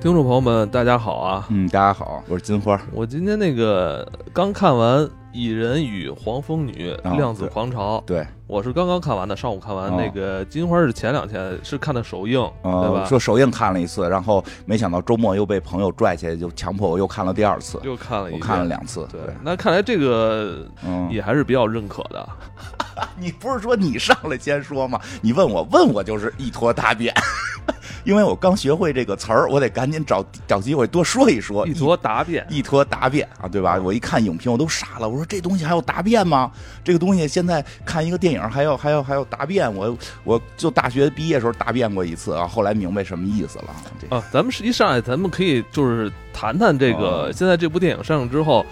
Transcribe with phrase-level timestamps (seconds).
[0.00, 1.44] 听众朋友们，大家好啊！
[1.50, 2.80] 嗯，大家好，我是金花。
[2.92, 5.00] 我今天那个刚看完
[5.32, 9.90] 《蚁人与黄蜂女：啊量子狂潮》，对，我是刚刚看完的，上午看完。
[9.90, 13.04] 哦那个金花是前两天是看的首映，对呃，吧？
[13.06, 19.04] 说首映看了一次，然后没想到周末又被朋友拽起来，就强迫我又看了第二次，又看了一遍，我看了两次。
[19.10, 22.28] 对，那看来这个嗯，也还是比较认可的。
[23.18, 25.00] 你不是说你上来先说吗？
[25.20, 27.12] 你问我，问我就是一坨大便，
[28.04, 31.66] 因为我刚学会这个词儿，我得赶紧找找机会多说一说。
[31.66, 33.78] 一坨答辩，一坨答辩啊，对吧？
[33.82, 36.50] 我一看影评我都傻了，我说这东西还有答辩吗？
[36.82, 43.64] 这个东西现在看一个电影还要还要还要答辩，我我就大学毕业时候答辩过一次啊，后来明白什么意思了。
[44.00, 48.64] 这啊，咱们是一上来，咱们可以就是谈谈这个、哦现在这部电影上映之后，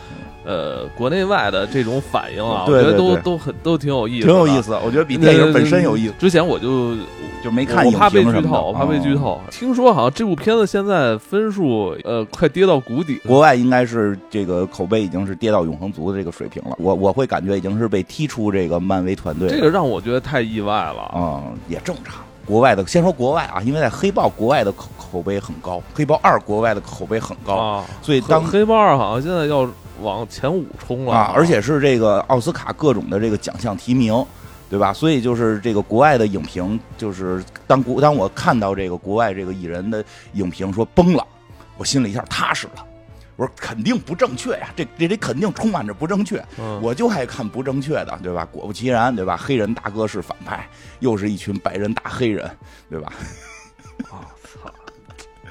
[0.46, 4.62] 呃，国内外的这种反应啊，对我觉得都都很都挺有意思，挺有意。
[4.62, 6.14] 思，我觉得比电影本身有意思。
[6.20, 6.94] 之前我就
[7.42, 9.14] 就没看影我怕被剧透，我怕被剧。
[9.14, 9.40] 哦透。
[9.50, 19.48] 听说好像这部片子现在分数呃快跌到谷底，国外应该是这个口碑已经是跌到永恒族的这个水平了，我我会感觉已经是被踢出这个漫威团队。
[19.48, 21.12] 这个让我觉得太意外了。
[21.16, 22.14] 嗯，也正常。
[22.46, 29.68] 国外的先说国外啊，因为在黑豹国外的口口碑很高，黑豹二国外的口碑很高，啊，所以当黑豹二好像现在要
[30.00, 34.24] 往前五冲了啊，而且是这个奥斯卡各种的这个奖项提名，
[34.68, 34.92] 对吧？
[34.92, 41.26] 所以就是这个国外的影评，就是当国当我看到这个国外这个艺人的影评说崩了，
[41.76, 42.84] 我心里一下踏实了。
[43.36, 46.42] 我说肯定不正确呀，这这里肯定充满着不正确。
[46.58, 48.48] 嗯我就爱看不正确的，对吧？
[48.50, 49.36] 果不其然，对吧？
[49.36, 50.66] 黑人大哥是反派，
[51.00, 52.50] 又是一群白人大黑人，
[52.88, 53.12] 对吧？
[54.10, 54.35] 啊操，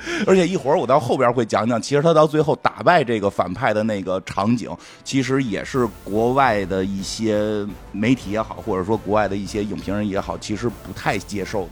[0.28, 4.70] 而且一会儿我到后边会讲讲，其实他到最后打败这个反派的那个场景，
[5.04, 11.72] 其实也是国外的一些媒体也好，或者说国外的一些影评人也好，其实不太接受的。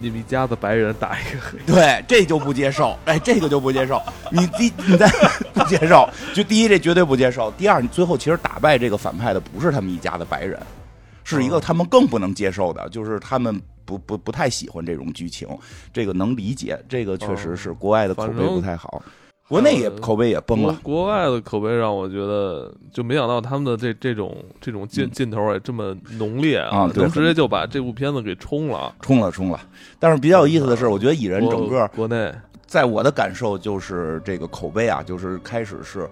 [0.00, 4.00] 你们一家的白人打一个黑，对，这就不接受，哎，这个就不接受。
[4.30, 5.10] 你第你再
[5.52, 10.56] 不接受，就第一这绝对不接受，第二你最后其实打败这个反派的不是他们一家的白人，
[11.24, 15.48] 是一个哦他们更不能接受的，就是他们不不不太喜欢这种剧情，
[15.90, 19.02] 这个能理解，这个确实是国外的口碑不太好，
[19.48, 20.78] 国内也呃口碑也崩了。
[20.82, 28.94] 国国外的口碑让我觉得，就没想到他们的这这种这种劲嗯劲头也这么浓烈啊对能直接就把这部片子给冲了。
[29.00, 29.58] 冲了冲了，
[29.98, 32.30] 但是比较有意思的是，我觉得蚁人整个国国内
[32.66, 36.06] 在我的感受就是这个口碑啊，就是开始是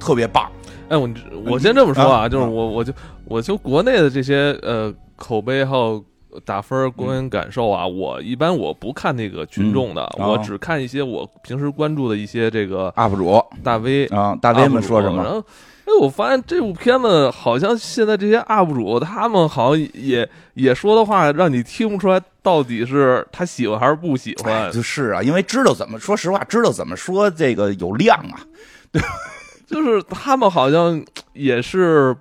[0.00, 0.50] 特别棒，
[0.88, 1.06] 哎，我
[1.44, 2.92] 我先这么说啊，啊就是我我就
[3.26, 6.02] 我就国内的这些呃口碑还有
[6.44, 15.30] 打分观影感受啊，我一般我不看那个群众的，嗯哦我只看一些我平时关注的一些这个 UP 主大 V 啊，大 V 们说什 UP 主然么？
[15.32, 15.38] 后，
[15.84, 24.72] 哎，我发现这部片子好像现在这些 UP 主他们好像也也说的话，让你听不出来到底是他喜欢还是不喜哎，欢。
[24.72, 28.40] 就是啊，因为知道怎么说实话，知道怎么说这个有量啊，
[29.66, 32.14] 就是他们好像也是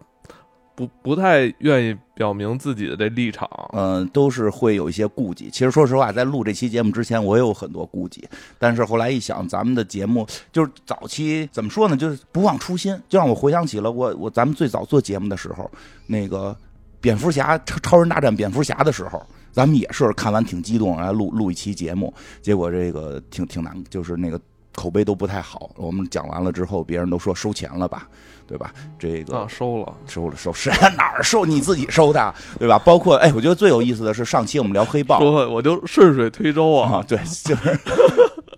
[0.76, 3.50] 不不太愿意表明自己的这立场。
[3.74, 5.50] 嗯、都是会有一些顾忌。
[5.50, 8.28] 其实说实话，在录这期节目之前，我也有很多顾忌，
[8.60, 15.70] 但是后来一想，咱们的节目就是早期怎么说呢，就是不忘初心，就让我回想起了我我咱们最早做节目的时候，
[16.08, 16.56] 那个
[17.00, 19.22] 蝙蝠侠超超人大战蝙蝠侠的时候。
[19.54, 24.40] 咱们也是看完挺激动，来录录一期节目，结果这个挺挺难，就是那个
[24.74, 25.72] 口碑都不太好。
[25.76, 28.08] 我们讲完了之后，别人都说收钱了吧，
[28.52, 28.70] 对吧？
[29.00, 32.78] 这个啊，收了，收了收，谁哪儿收你自己收的，对吧？
[32.80, 37.80] 包括哎，我觉得最有意思的是上期我们聊黑豹说我就顺水推舟啊啊，，对，就是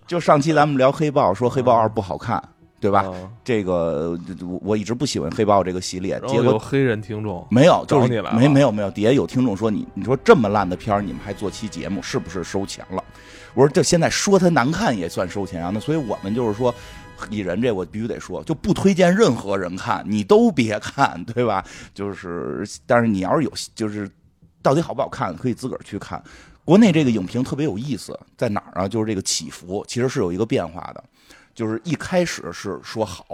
[0.08, 2.42] 就上期咱们聊黑豹，说黑豹二不好看，
[2.80, 3.02] 对吧？
[3.02, 13.00] 啊这个我我一直不喜欢黑豹这个系列，然结果黑人听众，没有，就是找你没没有没有，底下有听众说你你说这么烂的片儿，你们还做期节目，是不是收钱了？
[13.54, 16.74] 我说这现在说它难看也算收钱啊，那所以我们就是说。
[17.30, 21.64] 蚁人这我必须得说，就不推荐任何人看，你都别看， 对吧？
[21.94, 24.10] 就是，但是你要是有，就是
[24.62, 26.22] 到底好不好看，可以自个儿去看。
[26.64, 28.88] 国内这个影评特别有意思，在哪儿啊？
[28.88, 31.04] 就是这个起伏其实是有一个变化的，
[31.54, 33.26] 就是一开始是说好，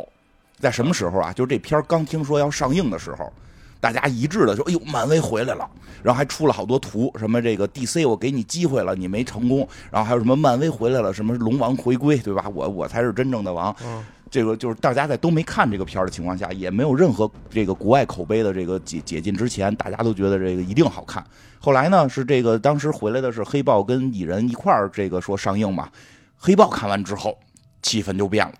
[0.59, 1.33] 在什么时候啊？
[1.33, 3.33] 就是这片儿刚听说要上映的时候，
[3.81, 5.69] 大家一致的说：“哎呦，漫威回来了！”
[6.03, 12.49] 然后还出了好多图，什么这个 DC 我给你机会了，你没成功，然后还有什么漫威回来了，什么龙王回归，对吧？
[12.55, 13.75] 我我才是真正的王。
[13.82, 21.25] 嗯这个就是大家在都没看这个片儿的情况下，也没有任何这个国外口碑的这个解解禁之前，大家都觉得这个一定好看。
[21.59, 25.91] 后来呢，是这个当时回来的是黑豹跟蚁人一块儿这个说上映嘛，
[26.37, 27.37] 黑豹看完之后，
[27.83, 28.55] 气氛就变了，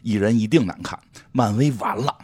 [0.00, 0.98] 蚁人一定难看，
[1.30, 2.16] 漫威完了。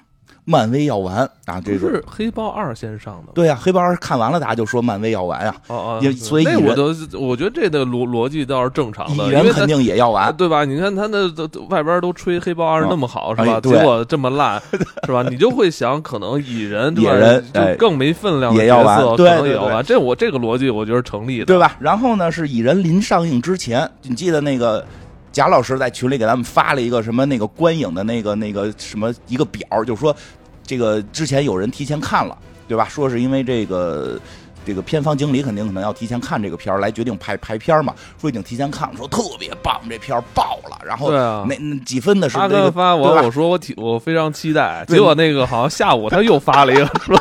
[0.44, 3.28] 漫威要完啊，这个是黑豹二先上的吗。
[3.34, 10.64] 对啊，黑豹二看完了，大家就说漫威要完啊，哦哦，也所以那我都我觉得这的逻逻辑倒是正常的，蚁人肯定也要啊，完，对吧？
[10.64, 11.26] 你看他那
[11.68, 13.54] 外边都吹黑豹二啊那么好，是吧？
[13.54, 14.60] 哎结果这么烂，
[15.06, 15.22] 是吧？
[15.28, 19.82] 你就会想，可能蚁人，对吧蚁人更没分量的也要完对可能也要完。
[19.84, 21.76] 这我这个逻辑，我觉得成立的，对吧？
[21.80, 24.84] 然后呢，是蚁人临上映之前，你记得那个
[25.34, 30.16] 贾老师在群里给咱们发了一个什么那个观影的那个那个什么一个表，就说
[30.64, 32.88] 这个之前有人提前看了，对吧？
[32.88, 34.18] 说是因为这个。
[34.66, 40.78] 这个片方经理肯定可能要提前看这个片儿来决定排排片儿嘛，说已经提前看了，说特别棒，这片儿爆了。
[40.82, 47.14] 然后那那几分的是他这个发我，我说我挺我非常期待，结果那个好像下午他又发了一个说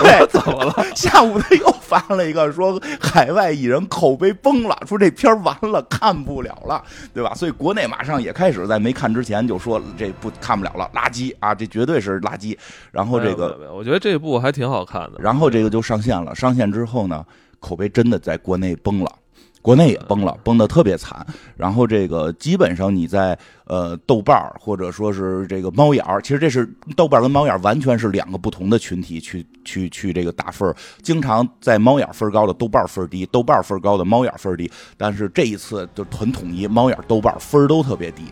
[0.04, 0.74] 对，怎么了？
[0.94, 6.82] 下午他又发了一个说海外艺人口碑崩了，说这片儿完了看不了了，
[7.12, 7.34] 对吧？
[7.34, 12.56] 所以国内马上也开始在没看之前就说这不看不了了，垃圾啊，这绝对是垃圾。
[12.90, 15.18] 然后这个我觉得这部还挺好看的。
[15.18, 17.24] 然后这个就上线了，上线之后呢，
[17.58, 19.12] 口碑真的在国内崩了。
[19.62, 21.24] 国内也崩了，崩的特别惨。
[21.56, 30.74] 然后这个基本上你在呃豆瓣儿或者说是这个猫眼儿，其实这是豆瓣儿跟猫眼儿完全是两个不同的群体去去去这个打分儿。
[31.02, 34.70] 经常在猫眼儿分儿高的豆瓣儿分儿低，豆瓣儿分儿高的猫眼儿分儿低。
[34.96, 38.22] 但是这一次就很统一，猫眼儿、豆瓣儿分儿都特别低。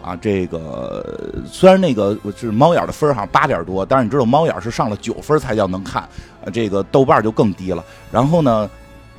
[0.00, 6.02] 啊，这个虽然那个我是猫眼儿的分儿好像八点多，但是你知道猫眼儿是上了九分才叫能看，
[6.42, 7.84] 啊，这个豆瓣儿就更低了。
[8.10, 8.70] 然后呢，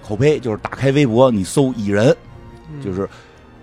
[0.09, 2.15] 口碑就是打开微博你搜蚁人，
[2.73, 3.07] 嗯就是，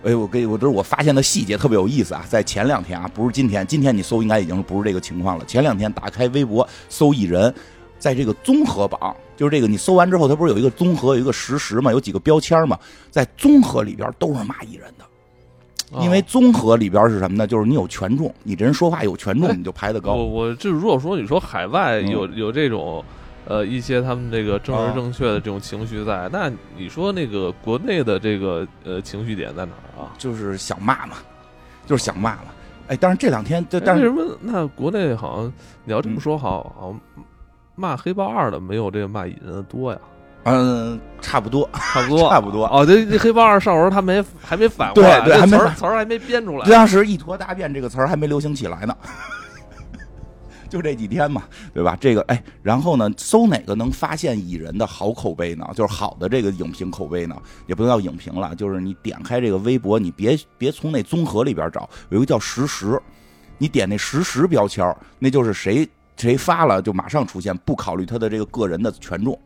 [0.04, 5.44] 哎，我给我这是我发现的细节特别有意思啊，在前两天啊，不是今天，今天你搜应该已经不是这个情况了。
[5.44, 7.52] 前两天打开微博搜蚁人，
[7.98, 12.78] 在这个综合榜，就是这个你搜完之后，它不是有一个综合有一个实时嘛，有几个标签嘛，
[13.10, 17.44] 在综合里边都是骂蚁人的，因为哦综合里边是什么呢？
[17.44, 20.14] 就是你有权重，你这人说话有权重，你就排得我高。
[20.14, 23.04] 我这如果说你说海外嗯有有这种。
[23.46, 30.12] 呃，一些他们这个政啊治正确的这种情绪在，那你说那个国内的这个呃情绪点在哪儿啊？
[30.19, 31.16] 就是想骂嘛，
[31.87, 32.46] 就是想骂嘛。
[32.88, 35.52] 哎，但是这两天，但是为什么那国内好像
[35.84, 37.25] 你要这么嗯说，好好像
[37.75, 39.99] 骂黑豹二的没有这个骂蚁人的多呀？
[40.49, 42.66] 嗯，差不多， 差不多，差不多。
[42.66, 46.69] 哦，这这黑豹二上时候他没还没反过来，这词儿词儿还没编出来。
[46.70, 48.96] 当时“一坨大便”这个词儿还没流行起来呢，
[50.68, 51.96] 就这几天嘛，对吧？
[52.00, 55.66] 这个哎，然后呢，搜哪个能发现蚁人的好口碑呢？
[55.74, 57.36] 就是好的这个影评口碑呢，
[57.66, 63.00] 也不能叫影评了，就是你点开这个微博，你别别从那综合里边找，有一个叫实时，
[63.58, 69.38] 你点那实时标签，那就是谁谁发了就马上出现，不考虑他的这个个人的权重。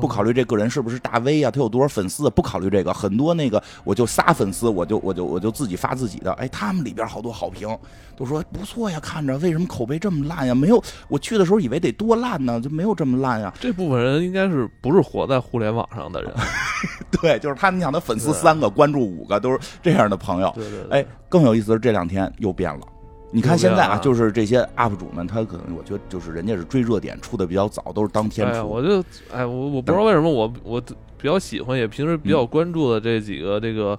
[0.00, 2.30] 不考虑这个人是不是大 V 啊，他有多少粉丝啊？
[2.30, 7.68] 不考虑这个，很多那个我就仨粉丝，我就我就我就自己发自己的，哎，他们里边好多好评，
[8.16, 10.54] 都说不错呀，看着为什么口碑这么烂呀？
[10.54, 13.52] 没有，我去的时候以为得多烂呢，就没有这么烂呀。
[13.60, 16.32] 这部分人应该是不是活在互联网上的人？
[17.20, 20.52] 对，就是他们，你想他粉丝三个，关注五个，都是这样的朋友。
[20.54, 22.86] 对对对，哎，更有意思的是这两天又变了。
[23.30, 28.66] 你看现在啊，就是这些 UP 主们，他可能我觉得就是人家是追热点出的比较早，都是当天出。
[28.66, 29.02] 我就
[29.32, 33.98] 哎，我我不知道为什么我我比较喜欢，也平时比较关注的这几个这个。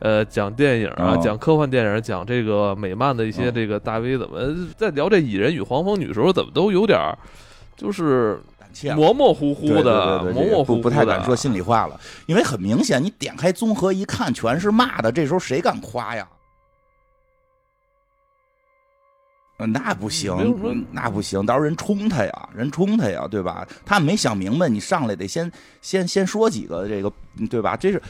[0.00, 4.38] 呃，讲电影啊，嗯讲科幻电影，讲这个美漫的一些嗯这个大 V，怎么
[4.76, 7.16] 在聊这蚁人与黄蜂女时候，怎么都有点儿，
[7.74, 8.38] 就是
[8.94, 16.28] 模模糊糊的，对对对模模糊糊不太敢说心里话了，因为很明显，你点开综合一看，全是骂的，这时候谁敢夸呀？
[19.56, 20.34] 呃那不行
[20.90, 23.66] 那不行，到时候人冲他呀，人冲他呀，对吧？
[23.86, 27.12] 他们没想明白，你上来得先先先说几个这个，
[27.48, 27.76] 对吧？
[27.76, 28.02] 这是，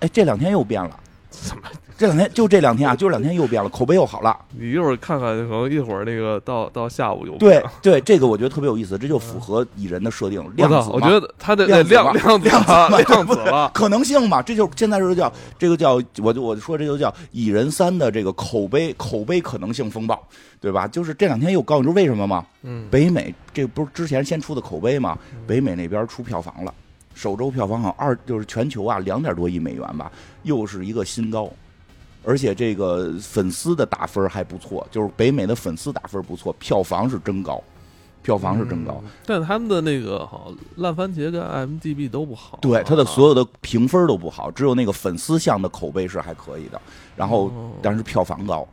[0.00, 1.00] 哎，这两天又变了，
[1.42, 1.62] 怎么？
[1.96, 4.36] 这两天就这两天啊，就这两天又变了，口碑又好了。
[4.50, 10.90] 你一会儿看看，可能一会儿那个到到下午又对对，这个我觉得特别有意思，这就符合蚁人的设定，我量子！
[10.90, 20.20] 我觉得他的量量量子量子了可能性嘛，这就现在这就叫这个叫我就我就说这就叫蚁人三的这个口碑口碑可能性风暴，
[20.60, 20.88] 对吧？
[20.88, 22.44] 就是这两天又高，你知道为什么吗？
[22.62, 25.16] 嗯，北美这不是之前先出的口碑吗？
[25.46, 26.74] 北美那边出票房了，
[27.14, 30.10] 首周票房好像二就是全球啊两点多亿美元吧，
[30.42, 31.50] 又是一个新高。
[32.26, 37.62] 而且这个粉丝的打分还不错，就是北美的粉丝打分不错，票房是真高，
[38.22, 38.98] 票房是真高。
[39.04, 46.80] 嗯但他们的那个好烂番茄跟 IMDB 都不好啊，对，它的所有的评分都不好，只有那个粉丝向的口碑是还可以的，
[47.14, 48.66] 然后哦但是票房高，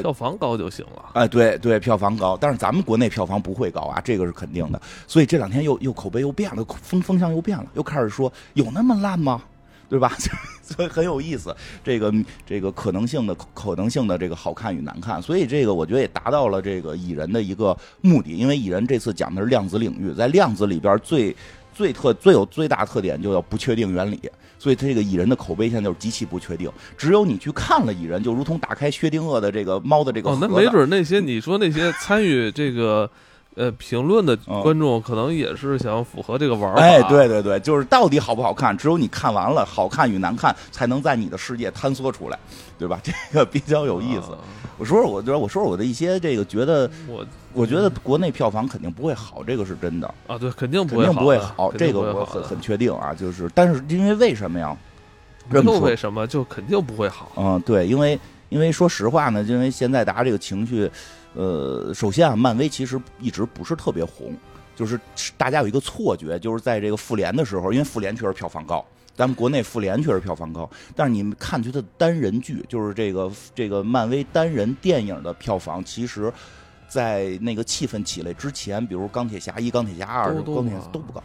[0.00, 1.10] 票房高就行了。
[1.14, 4.80] 哎，对对，票房高，但是咱们国内票房不会高啊，这个是肯定的。
[5.06, 9.42] 所以这两天又又口碑又变了，风风向又变了，又开始说有那么烂吗？
[9.88, 10.16] 对吧？
[10.62, 12.10] 所以很有意思，这个
[12.46, 21.36] 这个可能性的可能性的这个好看与难看，所以这个我觉得也达到了这个蚁人的一个目的，因为蚁人这次讲的是量子领域，在量子里边最
[21.82, 24.20] 最特最有最大特点就叫不确定原理，
[24.56, 33.10] 所以这个蚁人的口碑现在就是极其不确定，只有你去看了蚁人，就如同打开薛定谔的这个猫的这个那没准那些你说那些参与这个
[33.54, 36.80] 呃评论的观众，可能也是想符合这个玩法。
[36.80, 42.38] 哎，对对对，就是到底好不好看，只有你看完了，好看与难看才能在你的世界坍缩出来，
[42.78, 43.00] 对吧？
[43.02, 44.32] 这个比较有意思。
[44.32, 44.38] 啊
[44.78, 53.14] 我说说我，我说说我的一些这个觉得，我我觉得国内票房肯定不会好，这个是真的，啊，对，肯定肯定不会好，肯这个我很很确定啊。
[53.14, 54.76] 就是，但是因为为什么呀？
[55.52, 57.30] 这么说又为什么就肯定不会好？
[57.36, 58.18] 嗯，对，因为
[58.48, 60.90] 因为说实话呢，因为现在大家这个情绪，
[61.34, 64.36] 呃，首先啊，漫威其实一直不是特别红，
[64.76, 64.98] 就是
[65.36, 68.84] 大家有一个错觉，就是在这个复联的时候，因为复联确实票房高。
[69.14, 76.32] 咱们国内复联确实票房高，但是你们看去它的单人剧，就是这个这个漫威单人电影的票房，其实，
[76.88, 81.22] 在那个气氛起来之前，比如钢铁侠一、钢铁侠二、钢铁侠啊都不高，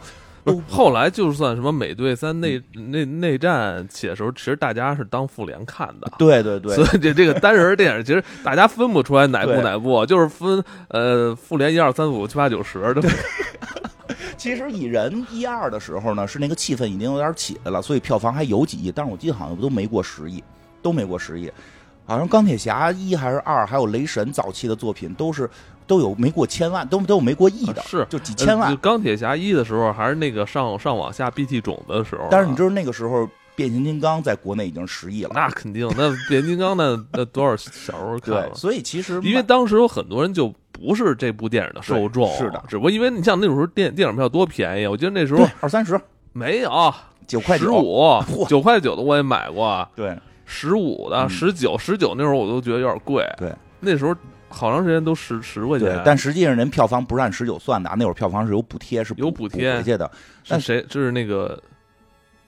[0.68, 6.10] 后来就算什么美队三内内内战写的时候，其实大家是当复联看的。
[6.18, 13.10] 对对对所，以这这个单人电影，其实大家分不出来哪部哪部，就是分呃复联一二三四五七八九十，对
[14.36, 20.42] 其实蚁人一二的时候呢，是那个气氛已经有点起来了，所以票房还有几亿，但是我记得好像都没过十亿，
[20.80, 21.50] 都没过十亿。
[22.06, 25.50] 好像钢铁侠一还是二，还有雷神早期的作品都是
[25.88, 28.06] 都有没过千万，都都有没过亿的，是。
[28.08, 28.70] 就几千万。
[28.70, 28.76] 呃。
[28.76, 32.28] 钢铁侠一的时候，还是那个上上往下 BT 种的时候啊。
[32.30, 38.54] 但是你知道那个时候变形金刚在国内已经十亿了，那肯定，那变形金刚那 那多少小时候看对，了？
[38.54, 42.62] 所以其实因为当时有很多人就不是这部电影的受众，是的。
[42.68, 46.00] 只不过因为你像那时候电电影票多便宜，我记得那时候二三十。
[46.32, 46.94] 没有。
[47.26, 48.46] 九块九，五。
[48.48, 50.16] 九块九的我也买过，对。
[50.46, 51.28] 十五的嗯。
[51.28, 53.52] 十九十九那时候我都觉得有点贵，对。
[53.80, 54.14] 那时候
[54.48, 60.10] 好长时间都十十块钱，，对但实际上人票房不是按十九算的啊，那会儿票房是有补贴，是有补贴回去的，
[60.48, 60.84] 但谁？
[60.88, 61.62] 就是那个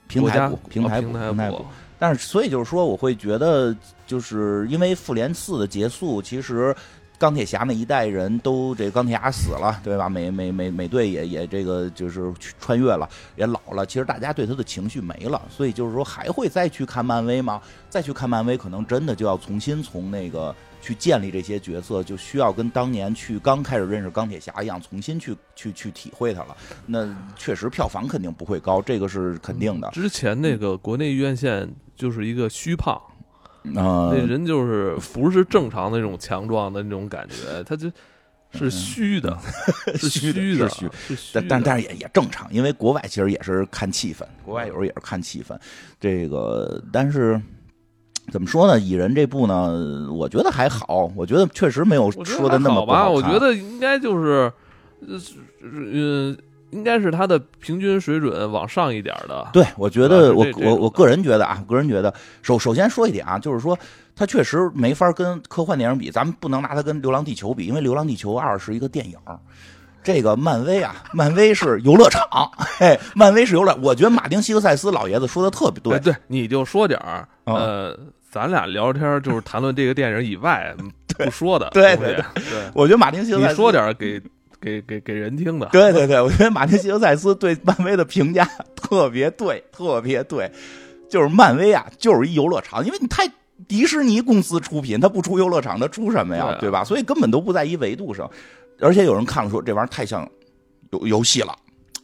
[0.07, 1.65] 平台补平台补哦平台补。
[1.99, 3.75] 但是，所以就是说，我会觉得，
[4.07, 6.75] 就是因为复联四的结束，其实
[7.19, 10.09] 钢铁侠那一代人都这钢铁侠死了，对吧？
[10.09, 13.85] 美美美美队也也这个就是穿越了，也老了。
[13.85, 17.61] 其实大家对他的情绪没了，所以就是说，还会再去看漫威吗？
[17.87, 26.57] 再去看漫威，可能真的就要重新从那个去建立这些角色，就需要跟当年去刚开始认识钢铁侠一样，重新去去去体会它了。
[26.85, 29.89] 那确实票房肯定不会高，这个是肯定的。
[29.91, 32.99] 之前那个国内院线就是一个虚胖，
[33.75, 37.91] 呃那，人就是不是正常的那种强壮的那种感觉，他就
[38.53, 39.37] 是 虚的，
[39.95, 41.41] 是虚的，是虚是虚的。
[41.41, 45.55] 但但但是也也正常，因为国外其实也是看气氛，国外有时候也是看气氛。
[45.99, 47.39] 这个但是
[48.31, 48.79] 怎么说呢？
[48.79, 54.51] 蚁人这部呢，我觉得还好，我觉得确实没有说的那么还好好看我觉得应该就是，
[55.01, 55.19] 呃，
[55.61, 56.35] 呃，
[56.71, 59.47] 应该是它的平均水准往上一点的。
[59.51, 63.77] 对，我觉得我我我个人觉得啊，个人觉得首首先说一点啊，就是说
[64.15, 69.17] 它确实没法跟科幻电影比，咱们不能拿它跟《流浪地球》比，因为《流浪地球二》是一个电影。
[70.03, 72.23] 这个漫威啊，漫威是游乐场，
[72.79, 73.77] 嘿，漫威是游乐。
[73.83, 77.99] 我觉得马丁·西克塞斯老爷子说的特别对哎，对，你就说点儿，嗯呃，
[78.31, 80.73] 咱俩聊天就是谈论这个电影以外
[81.19, 82.23] 不说的对对对
[82.73, 84.21] 我觉得马丁·西德塞斯你说点给
[84.61, 85.67] 给给给人听的。
[85.73, 88.45] 对对对，我觉得马丁·西德塞斯对漫威的评价
[88.75, 90.49] 特别对，特别对，
[91.09, 93.29] 就是漫威啊，就是一游乐场，因为你太
[93.67, 96.55] 迪士尼公司出品，它不出游乐场，它出什么呀？
[96.59, 96.83] 对吧？
[96.83, 98.29] 所以根本都不在一维度上。
[98.79, 100.27] 而且有人看了说这玩意儿太像
[100.91, 101.55] 游游戏了，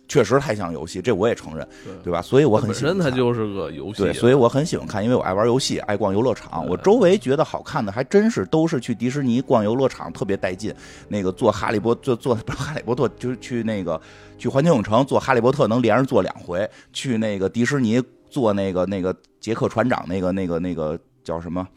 [0.08, 2.22] 确实太像游戏，这我也承认，对对吧？
[2.22, 6.66] 所以我很本喜欢看身它就是个游戏，对，所以我很喜欢看，因为我爱玩游戏，爱逛游乐场。
[6.68, 10.74] 我周围觉得好看的还真是都是去迪士尼逛游乐场，特别带劲。
[11.10, 14.00] 那个坐哈利波坐坐不是哈利波特，就是去那个
[14.38, 21.68] 去环球影城坐哈利波特能连着坐两回，去那个迪士尼坐那个那个杰克船长那个那个那个叫什么啊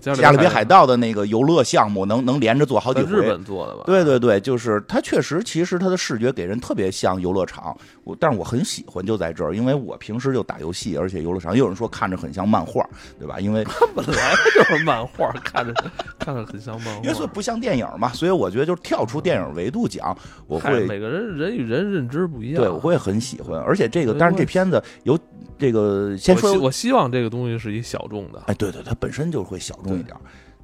[0.00, 3.22] 加勒比海盗的那个游乐项目，能能连着做好几回日。
[3.28, 3.84] 本做的吧？
[3.86, 12.84] 对对对，就是它确实，其实它的视觉给人特别像游乐场，我但是我很喜欢就在这儿，因为我平时就打游戏，而且游乐场也有人说看着很像漫画，
[13.18, 13.38] 对吧？
[13.38, 15.72] 因为它 本来就是漫画，看着
[16.18, 17.02] 看着很像漫画。
[17.02, 20.16] 因为所以不像电影嘛，所以我觉得就是跳出电影维度讲，
[20.46, 22.62] 我嗨会每个人人与人认知不一样。
[22.62, 25.18] 对我会很喜欢，而且这个我当然这片子有
[25.58, 28.42] 这个先说我希我希望这个东西是一小众的。
[28.46, 30.16] 哎，对对，它本身就会小众一点。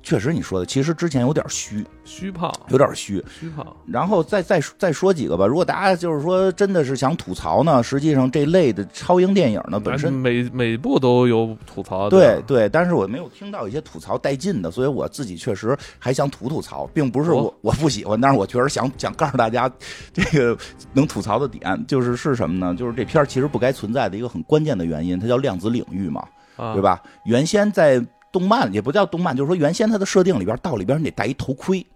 [0.06, 3.25] 确实你说的，其实之前有点虚，虚胖，有点虚。
[3.40, 3.66] 虚胖。
[3.87, 5.47] 然后再再再说几个吧。
[5.47, 12.11] 如果大家就是说真的是想吐槽呢，实际上这类的超英电影呢本身每每部都有吐槽。
[12.11, 19.73] 对对，但是我没有听到一些吐槽带劲的，所以我自己确实还想吐吐槽，并不是我我不喜欢，但是我确实想想告诉大家，
[20.12, 20.54] 这个
[20.92, 22.76] 能吐槽的点就是是什么呢？
[22.78, 26.28] 就是这片儿其实不该存在的一个很关键的原因，它叫量子领域嘛，
[26.75, 27.02] 对吧？
[27.25, 28.04] 原先在。
[28.35, 31.87] 动漫也不叫动漫，就是说原先它的设定里边，到里边你得戴一头盔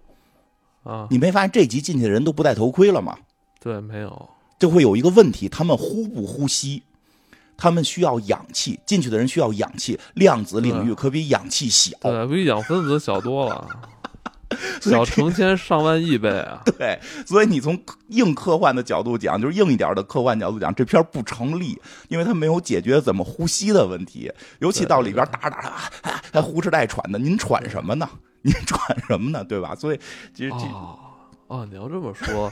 [0.84, 1.08] 啊。
[1.10, 3.18] 你没发现这集进去的人都不戴头盔了吗？
[3.58, 4.28] 对，没有。
[4.56, 6.84] 就会有一个问题，他们呼不呼吸？
[7.56, 9.98] 他们需要氧气，进去的人需要氧气。
[10.14, 13.66] 量子领域可比氧气小，对，比氧分子小多了。
[14.80, 16.62] 小成千上万亿倍啊！
[16.78, 17.78] 对，所以你从
[18.08, 24.32] 硬科幻的角度讲，就是硬一点的科幻角度讲，这片不成立，因为它没有解决怎么呼吸的问题。
[24.60, 28.08] 尤其到里边打着打着还呼哧带喘的，您喘什么呢？
[28.42, 29.44] 您喘什么呢？
[29.44, 29.74] 对吧？
[29.74, 30.00] 所以
[30.32, 30.98] 其实哦
[31.48, 32.50] 哦，你要这么说。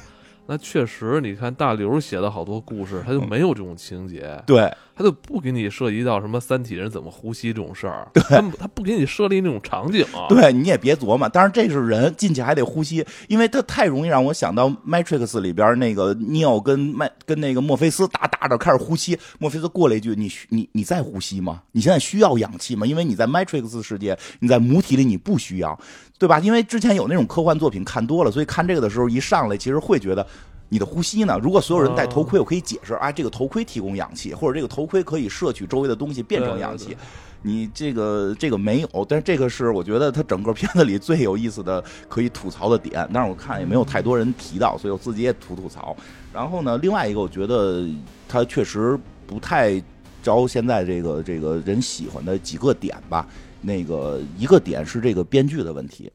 [0.49, 11.29] 那确实，你看大刘写的好多故事，他就没有这种情节，对，他就不给你涉及到什么三体人怎么呼吸这种事儿，他他不给你设立那种场景，啊对，你也别琢磨。
[11.29, 21.61] 当然这是人进去还得呼吸，因为他太容易让我想到《Matrix》里边那个尼奥跟麦跟那个墨菲斯打打着开始呼吸，墨菲斯过了一句：“你你你在呼吸吗？
[21.73, 22.87] 你现在需要氧气吗？
[22.87, 25.79] 因为你在 Matrix 世界，你在母体里你不需要，
[26.19, 26.41] 对吧？
[26.41, 30.27] 因为之前有那种科幻作品看多了，所以看这个的时候一上来其实会觉得。”
[30.69, 31.39] 你的呼吸呢？
[31.41, 36.97] 如果所有人戴头盔，我可以解释啊，这个头盔提供氧气，或者这个头盔可以摄取周围的东西变成氧气。
[37.43, 43.09] 你这个这个没有，但是这个是我觉得它整个片子里最有意思的可以吐槽的点。
[43.13, 45.97] 但是我看也没有太多人提到，所以我自己也吐吐槽。
[46.33, 47.87] 然后呢，另外一个我觉得
[48.27, 49.81] 它确实不太
[50.21, 53.25] 招现在这个这个人喜欢的几个点吧。
[53.61, 56.11] 那个一个点是这个编剧的问题，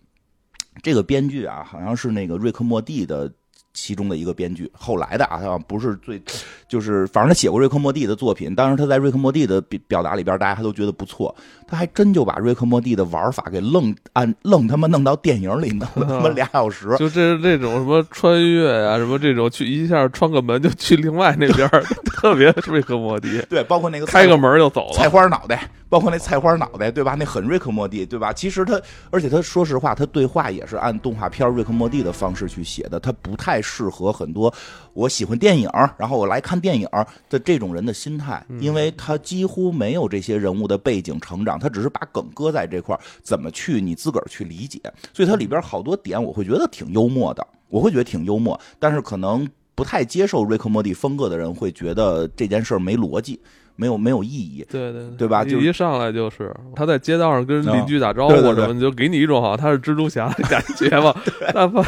[0.84, 3.32] 这个编剧啊，好像是那个瑞克莫蒂的。
[3.74, 6.22] 其中的一个编剧，后来的啊，他不是最，
[6.68, 11.34] 就是反正他写过瑞克莫蒂的作品，当时他在瑞克莫蒂的表表达里边，大家还都觉得不错，
[11.68, 21.70] 他还真就把瑞克莫蒂的玩法给愣按愣他妈弄到电影里弄了 他妈俩小时，就这这种什么穿越啊，什么这种去一下穿个门就去另外那边，
[22.16, 25.70] 特别瑞克莫蒂，对，包括那个开个门就走了，菜花脑袋。
[25.92, 27.18] 包括那菜花脑袋，对吧？
[27.20, 28.32] 那很瑞克莫蒂，对吧？
[28.32, 28.80] 其实他，
[29.10, 34.54] 而且他说实话，他对话也是按动画片瑞克莫蒂的方式去写的，他不太适合很多
[34.94, 36.88] 我喜欢电影，然后我来看电影
[37.30, 44.80] 的这种人的心态，因为他几乎没有这些人物的背景成长，他只是把梗搁在这块儿怎么去你自个儿去理解？
[45.14, 53.40] 所以它里边好多点我会觉得挺幽默的，我会觉得挺幽默，但是可能不太接受瑞克莫蒂风格的人会觉得这件事儿没逻辑。
[53.78, 55.44] 没有没有意义，对对对吧？
[55.44, 61.16] 就一上来就是他在街道上跟邻居打招呼什么，就给你一种好像他是蜘蛛侠的感觉嘛。
[61.56, 61.82] 那不，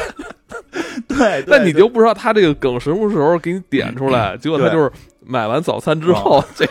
[1.18, 4.92] 对，但你就不知道他这个梗什么时候给你点出来，结果他就是
[5.26, 6.66] 买完早餐之后， 这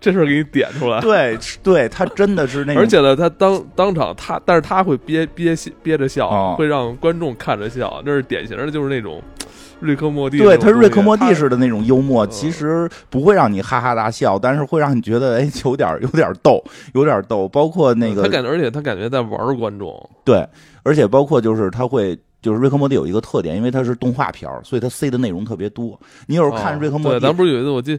[0.00, 1.00] 这事儿给你点出来。
[1.00, 9.22] 对，对他真的是那，而且呢，他当当场他，但是他会憋憋憋着笑，会让观众看着笑，那是典型的，就是那种。
[9.80, 16.60] 瑞克莫蒂，对，他是瑞克莫蒂式的那种幽默，其实不会让你哈哈大笑，但是会让你觉得哎，有点有点逗，
[16.94, 17.48] 有点逗。
[17.48, 20.10] 包括那个他感觉，而且他感觉在玩观众。
[20.24, 20.44] 对，
[20.82, 25.98] 而且包括就是他会，就是瑞克莫蒂有一个特点，因为它是动画片所以它塞的内容特别多。
[26.26, 27.98] 你有时候看瑞克莫蒂，咱不是有一次我记。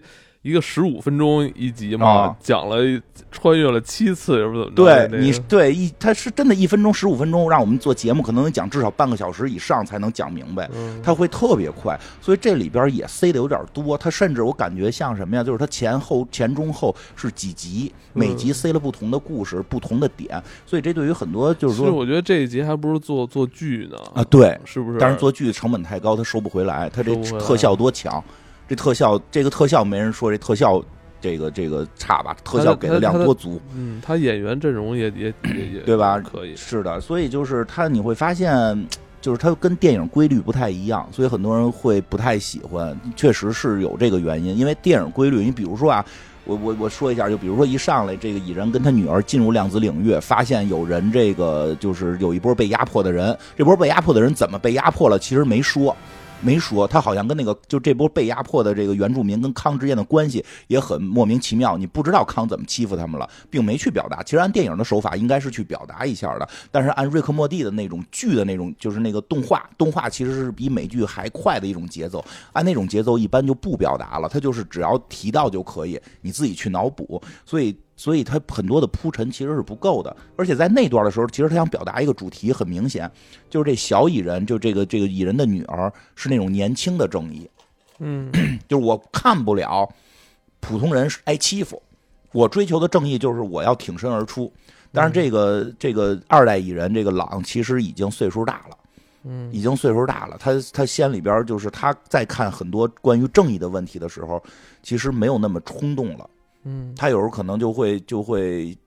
[0.50, 2.78] 一个十五分钟一集嘛，讲了
[3.32, 5.08] 穿越了七次，是不是怎么着？
[5.08, 10.70] 对你对一，他是真的一分钟十五分钟，让我们做节目可能讲至少半个小时以上才能讲明白，
[11.04, 13.98] 他会特别快，所以这里边也塞的有点多。
[13.98, 15.44] 他甚至我感觉像什么呀？
[15.44, 24.98] 就是他前后前中后是几集，每集塞了不同的故事、不同的点，所以这对于很多就是说，我觉得这一集还不如做做剧呢啊，对，是不是？
[25.00, 28.24] 但是做剧成本太高，他收不回来，他这特效多强。
[28.70, 30.80] 这特效，这个特效没人说这特效，
[31.20, 32.38] 这个这个差吧？
[32.44, 33.60] 特效给的量多足？
[33.76, 36.20] 嗯，他演员阵容也也也也对吧？
[36.20, 38.88] 可以是的，所以就是他你会发现，
[39.20, 42.96] 就是他跟电影规律不太一样，所以很多人会不太喜欢。
[43.16, 46.06] 确实是有这个原因，因为电影规律，你比如说啊，
[46.46, 55.18] 我我我说一下，就比如说一上来这个蚁人跟他女儿进入量子领域，发现有人这个就是有一波被压迫的人，这波被压迫的人怎么被压迫了？
[55.18, 55.96] 其实没说。
[56.42, 61.78] 没说，他好像跟那个就这波被压迫的这个原住民跟康之间的关系也很莫名其妙。
[61.78, 64.24] 你不知道康怎么欺负他们了，并没去表达。
[64.24, 66.48] 其实按电影的手法，应该是去表达一下的。
[66.72, 72.24] 但是按瑞克莫蒂的那种剧的那种，就是那个动画，动画其实是比美剧还快的一种节奏。
[72.54, 77.22] 按那种节奏，一般就不表达了，他就是只要提到就可以，你自己去脑补。
[77.46, 77.78] 所以。
[78.00, 80.16] 所以他很多的铺陈其实是不够的。
[80.38, 83.12] 而且在那段的时候，其实他想表达一个主题很明显，
[83.50, 87.50] 就是这小蚁人，就这个这个蚁人的女儿是那种年轻的正义，
[87.98, 88.32] 嗯，
[88.70, 89.86] 就是我看不了
[90.62, 91.84] 普通人挨欺负，
[92.32, 94.50] 我追求的正义就是我要挺身而出。
[94.94, 98.78] 但是这个这个二代蚁人这个朗其实已经岁数大了，
[99.26, 100.38] 嗯，已经岁数大了。
[100.40, 104.42] 他他心里边就是他在看很多关于正义的问题的时候，
[104.82, 106.30] 其实没有那么冲动了。
[106.64, 108.78] 嗯，他有时候可能就会就会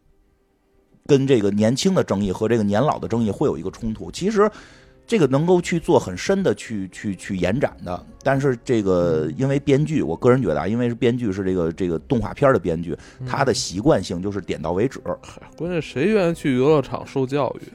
[1.07, 4.11] 跟这个年轻的争议和这个年老的争议会有一个冲突。
[4.11, 4.51] 其实
[5.05, 15.01] 这个能够去做很深的去去去延展的，但是这个因为编剧，我个人觉得啊，因为是编剧是这个这个动画片的编剧，他的习惯性就是点到为止。
[15.57, 17.73] 关键谁愿意去游乐场受教育？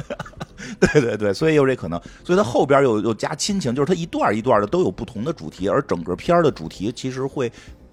[0.78, 7.50] 对对对，所以有这可能，所以他后边又又加亲情，就是他一段一段的都有不同的主题，而整个片儿的主题其实会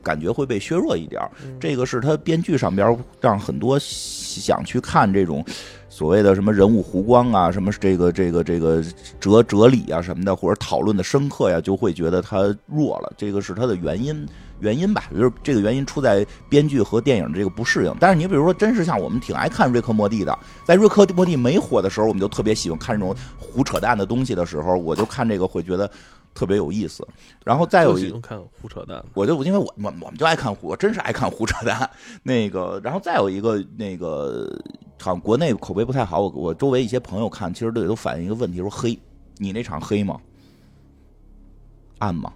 [0.08, 1.30] 感觉会被削弱一点儿。
[1.60, 5.43] 这个是他编剧上边让很多想去看这种
[5.89, 8.82] 所谓的什么人物弧光啊，什么这个这个这个
[9.20, 13.12] 哲哲理啊什么的，或者讨论的深刻呀，就会觉得它弱了。
[13.17, 14.26] 这个是它的原因。
[14.60, 17.96] 原因吧，就是这个原因出在编剧和电影这个不适应。
[18.00, 25.88] 但是你比如说，真是像我们挺爱看瑞克莫蒂的，在瑞克莫蒂没火的时候，我们就特别喜欢看这种胡扯淡的东西的时候，我就看这个会觉得
[26.38, 27.06] 特别有意思。
[27.43, 31.89] 然后再有一看胡扯淡，我就因为我我我们就爱看胡，真是爱看胡扯淡。
[32.21, 34.47] 那个，然后再有一个那个，
[35.02, 36.21] 好像国内口碑不太好。
[36.21, 38.97] 我我周围一些朋友看，其实都都反映一个问题，说黑，
[39.38, 40.19] 你那场黑吗？
[41.97, 42.32] 暗吗？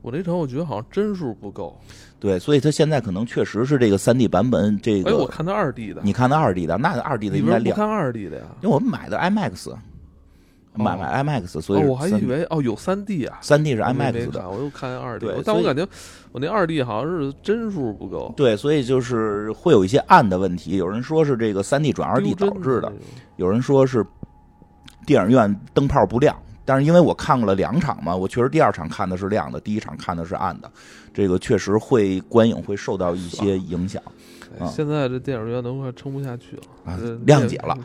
[0.00, 1.78] 我那场我觉得好像帧数不够。
[2.18, 8.44] 对，所以他现在可能确实是这个三 D 版本，这个哎，我看的二 D 的，你看的二 D 的，那二 D 的应该亮，看二 D 的呀？
[8.62, 9.74] 因为我们买的 IMAX，
[10.74, 15.86] 买买 IMAX，所哦，以我还以为哦有三 D 啊，三 D 是 IMAX 的，我又看二 D，但我感觉
[16.32, 20.76] 我那二 D 好像是帧数不够，对，所以就是会有一些暗的问题。
[20.76, 22.92] 有人说是这个三 D 转二 D 导致的
[23.36, 24.04] 有人说是
[25.06, 26.36] 电影院灯泡不亮。
[26.66, 30.70] 但是因为我看过了两场嘛，我确实第二场看的是亮的，第一场看的是暗的，
[31.12, 34.02] 这个确实会观影会受到一些影响。
[34.06, 34.12] 哎
[34.60, 37.76] 啊现在这电影院都快撑不下去了，啊谅解了，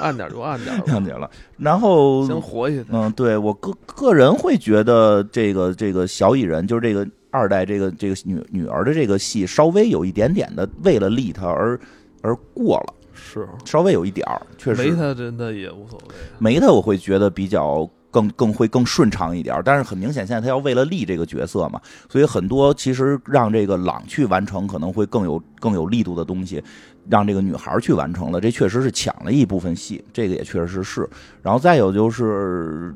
[0.00, 1.30] 暗点就暗点吧， 谅解了。
[1.56, 2.86] 然后先活下去。
[2.90, 11.78] 嗯，对我个个人会觉得这个这个小蚁人就是这个二代这个这个女女儿的这个戏稍微有一点点的为了利他而
[12.22, 16.14] 而过了，是稍微有一点儿，确实没他真的也无所谓。
[16.38, 26.62] 没他我会觉得比较更更会更顺畅一点儿，但是很明显现在他要为了立这个角色嘛，所以很多其实让这个朗去完成可能会更有更有力度的东西，
[27.08, 31.08] 让这个女孩去完成了，这确实是抢了一部分戏，这个也确实是。
[31.42, 32.94] 然后再有就是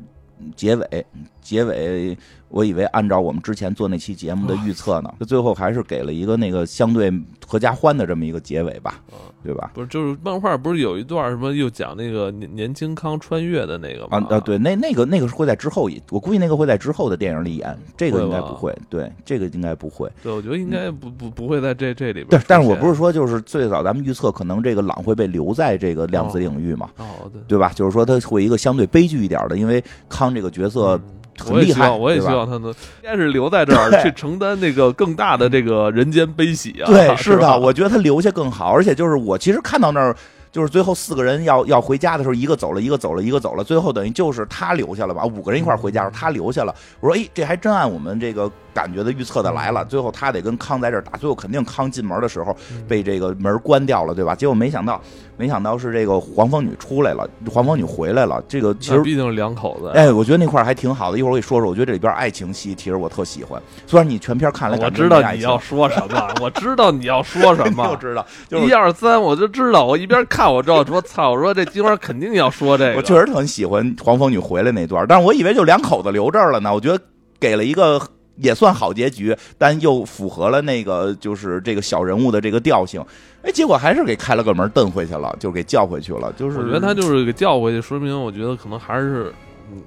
[0.57, 1.07] 结尾，
[1.41, 2.17] 结尾
[2.53, 7.11] 我以为按照我们之前做那期节目的预测呢，这最后还是给了一个那个相对
[7.47, 9.01] 合家欢的这么一个结尾吧，
[9.43, 9.71] 对吧？
[9.73, 14.19] 不是，就是漫画不是有一段什么又讲那个年年轻康穿越的那个吗？
[14.29, 20.11] 啊啊，对，那那个那个是会在之后演，我估计那个会在之后的电影里演，这个应该不会，对，这个应该不会。
[20.23, 27.73] 对，我觉得应该不不不会在这这里边但是我不是说就是最早咱们预测可能这个朗会被留在这个量子领域嘛，哦，对，对吧？
[27.75, 31.01] 就是说他会一个相对悲剧一点的，因为康这个角色
[31.39, 36.87] 很厉害，希望，我也希望他能应该是留在这儿 去承担那个更大的这个人间悲喜啊。
[36.87, 40.17] 对， 是的，我觉得他留下更好，而且就是我其实看到那儿。
[40.53, 45.25] 就是最后四个人要要回家的时候，一个走了，一个走了，一个走了，最后等于就是他留下了吧？
[45.25, 46.75] 五个人一块儿回家，他留下了。
[47.01, 49.85] 我说，哎，这还真按我们这个感觉的预测的来了。
[49.85, 52.57] 最后他得跟康在这儿打，最后肯定康进门的时候
[52.89, 54.35] 被这个门关掉了，对吧？
[54.35, 55.01] 结果没想到，
[55.37, 58.43] 没想到是这个黄蜂女出来了，黄蜂女回来了。
[58.49, 59.89] 这个其实毕竟是两口子。
[59.95, 61.19] 哎，我觉得那块儿还挺好的。
[61.19, 63.61] 一会儿我给你说说，我觉得这里边爱情戏其实我特喜欢。
[63.87, 67.97] 虽然你全片看来我 知道你要说什么， 我知道你要说什么就么。
[67.97, 69.85] 知道，就是一二三，我就知道。
[69.85, 72.97] 我一边看，我知道说操，我说这今晚肯定要说这个。
[72.97, 76.73] 我确实很喜欢黄蜂女回来那段，但是我以为就两口子留这儿了呢。
[76.73, 77.03] 我觉得
[77.41, 78.01] 给了一个
[78.37, 83.05] 也算好结局，但又符合了那个就是这个小人物的这个调性。
[83.43, 86.33] 哎，结果还是给开了个门蹬回去了，就给叫回去了。
[86.37, 89.33] 就是我觉得他就是给叫回去，说明我觉得可能还是，
[89.73, 89.83] 嗯，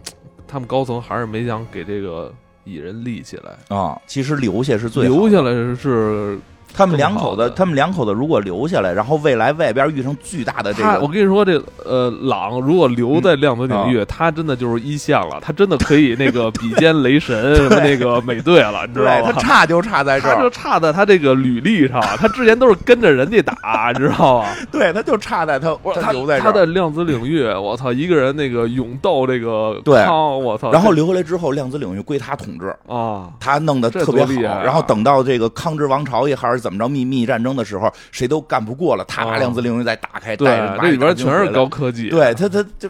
[0.48, 2.34] 他们高层还是没想给这个
[2.66, 6.38] 蚁人立起来，啊，其实留下是最好的留下来是
[6.76, 11.00] 他们两口子，他们两口子如果留下来，然后未来外边遇上巨大的这个。
[11.02, 19.32] 我，跟你说，这呃，朗如果留在量子领嗯域，他真的就是一线了，他真的可以那个比肩雷神 什么那个美队了，你知道吗？
[19.40, 24.50] 差就差在这他就，差在他这个履历上，他之前都是跟着人家打， 你知道吗？
[24.72, 26.52] 对，他就差在他他留在这儿。
[26.52, 40.48] 他在量子领域，我操，一个人那个勇斗这个对康，我操，然后留下来之后，量子领域归他统治，啊，他弄得特别厉害啊然后等到这个康之王朝也还是是怎么着秘密战争的时候，谁都干不过了，他把哦量子领域再打开，对
[40.82, 42.90] 这里边全是高科技，对他他就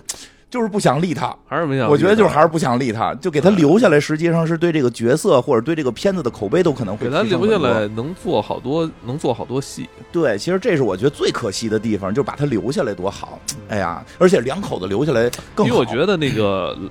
[0.50, 1.36] 就是不想立他。
[1.46, 1.90] 还是没想。
[1.90, 9.90] 我觉得就是还是不想立他，就给他留下来，实际上是对这个角色或者对这个片子的口碑都可能会给他留下来，能做好多，能做好多戏。
[10.14, 13.38] 对，其实这是我觉得最可惜的地方，就把他留下来多好。
[13.68, 15.68] 哎呀，而且两口子留下来更好。
[15.68, 16.90] 因为我觉得那个，嗯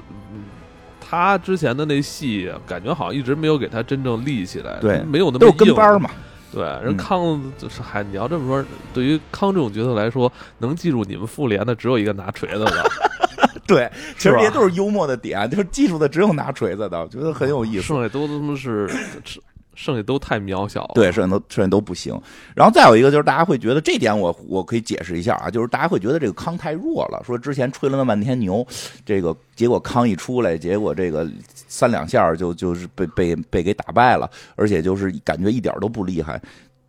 [1.07, 6.11] 他之前的那戏，感觉好像一直没有给他真正立起来，对没有那么都是跟班嘛。
[6.55, 6.97] 对，人嗯。
[6.97, 12.85] 康就是还你要这么说，对于康这种角色来说，能记住你们复联的只有一个拿锤子的，
[13.67, 17.83] 对，其实这些都是幽默的点，就是记住的只有拿锤子的，我觉得很有意思。
[17.83, 18.89] 剩下都他妈是，
[19.25, 19.41] 是
[19.75, 20.93] 剩下都太渺小了。
[20.95, 22.19] 对，剩下都剩下都不行。
[22.55, 28.67] 然后再有一个就是大家会觉得这点我我可以解释一下啊，就是大家会觉得这个康太弱了，说之前吹了那半天牛，
[29.05, 31.29] 这个结果康一出来，结果这个
[31.69, 36.41] 三两下就就是被被被给打败了，而且就是感觉一点都不厉害。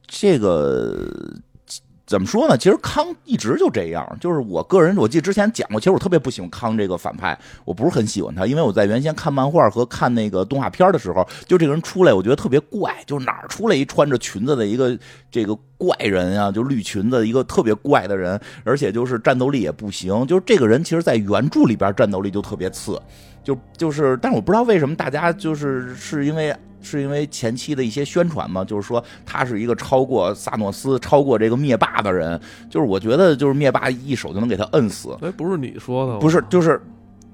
[0.08, 1.10] 这个
[2.06, 2.56] 怎么说呢？
[2.56, 14.96] 其实康一直就这样，就是我个人，我记得之前讲过，其实我特别不喜欢康这个反派，我不是很喜欢他，因为我在原先看漫画和看那个动画片的时候，就这个人出来，我觉得特别怪，就是哪儿出来一穿着裙子的一个
[15.32, 23.02] 这个怪人啊，就绿裙子一个特别怪的人，而且就是战斗力也不行，就是这个人其实在原著里边战斗力就特别次，
[23.44, 26.56] 就就是，但是我不知道为什么大家就是是因为。
[26.86, 36.82] 是因为前期的一些宣传嘛，就是说他是一个超过萨诺斯、超过这个灭霸的人，就是我觉得就是灭霸一手就能给他摁死，哎，不是你说的，不是，就是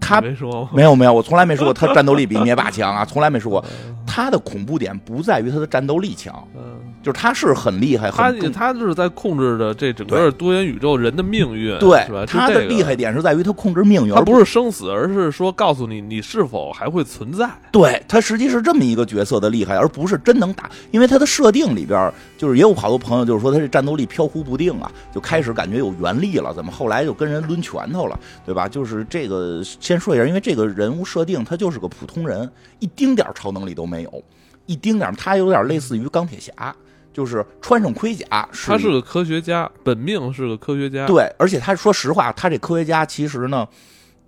[0.01, 0.67] 他没说？
[0.73, 3.63] 没有没有，我从来没说过他战斗力比灭霸强啊， 从来没说过。
[4.05, 6.61] 他的恐怖点不在于他的战斗力强，嗯，
[7.01, 12.25] 就是他是很厉害，他他是在控制着这整个多元宇宙人的命运，对是吧？
[12.25, 17.49] 他的厉害点是在于他控制命运，他而不是生死，而是说告诉你你是否还会存在。
[17.71, 20.69] 对他实际是这么一个角色的厉害，而不是真能打。
[20.89, 28.67] 因为他的设定里边，就是也有好多朋友就是说他这战斗力飘忽不定啊，就开始感觉有原力了，怎么后来就跟人抡拳头了，对吧？
[28.67, 32.49] 就是这个先说一下，因为这个人物设定他就是个普通人，
[32.79, 34.23] 一丁点儿超能力都没有，
[34.65, 36.75] 一丁点儿他有点类似于钢铁侠，
[37.13, 38.25] 就是穿上盔甲，
[38.65, 41.05] 他是个科学家，本命是个科学家。
[41.05, 43.67] 对，而且他说实话，他这科学家其实呢，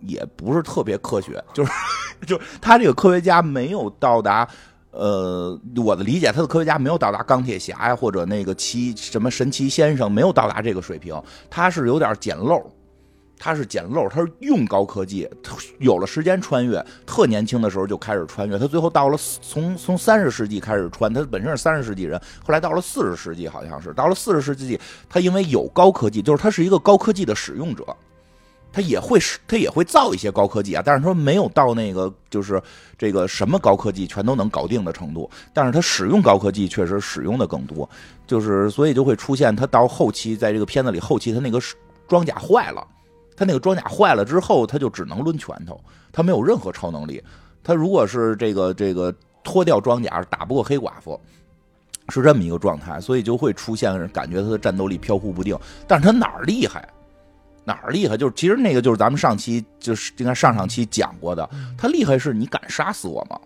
[0.02, 1.72] 也不是特别科学，就是
[2.28, 4.48] 就是他这个科学家没有到达。
[4.96, 12.62] 呃，我的理解，他的科学家没有到达钢铁侠呀，或者那个奇什么神奇先生，没有到达这个水平，他是有点捡漏，
[13.44, 15.30] 他是捡漏，他是用高科技，
[15.80, 24.80] 有了时间穿越，特年轻的时候就开始穿越，他最后到了从从三十世纪开始穿，他本身是三十世纪人，后来到了四十世纪好像是，到了四十世纪，
[25.10, 27.86] 他因为有高科技，就是他是一个高科技的使用者。
[28.72, 32.64] 他也会使，他也会造一些高科技啊，但是说没有到那个就是
[32.98, 35.30] 这个什么高科技全都能搞定的程度。
[35.54, 37.88] 但是他使用高科技确实使用的更多，
[38.26, 41.60] 就是所以就会出现他到后期在这个片子里后期他那个
[42.08, 42.88] 装甲坏了，
[43.36, 45.80] 他那个装甲坏了之后他就只能抡拳头，
[46.12, 47.24] 他没有任何超能力。
[47.64, 51.20] 他如果是这个这个脱掉装甲打不过黑寡妇。
[52.10, 56.86] 是这么一个状态，所以就会出现感觉他的战斗力飘忽不定，但是他哪儿厉害？
[57.64, 58.18] 哪儿厉害？
[58.18, 63.40] 就是其实那个就是咱们上期就是应该上上期讲过的，他厉害是你敢杀死我吗？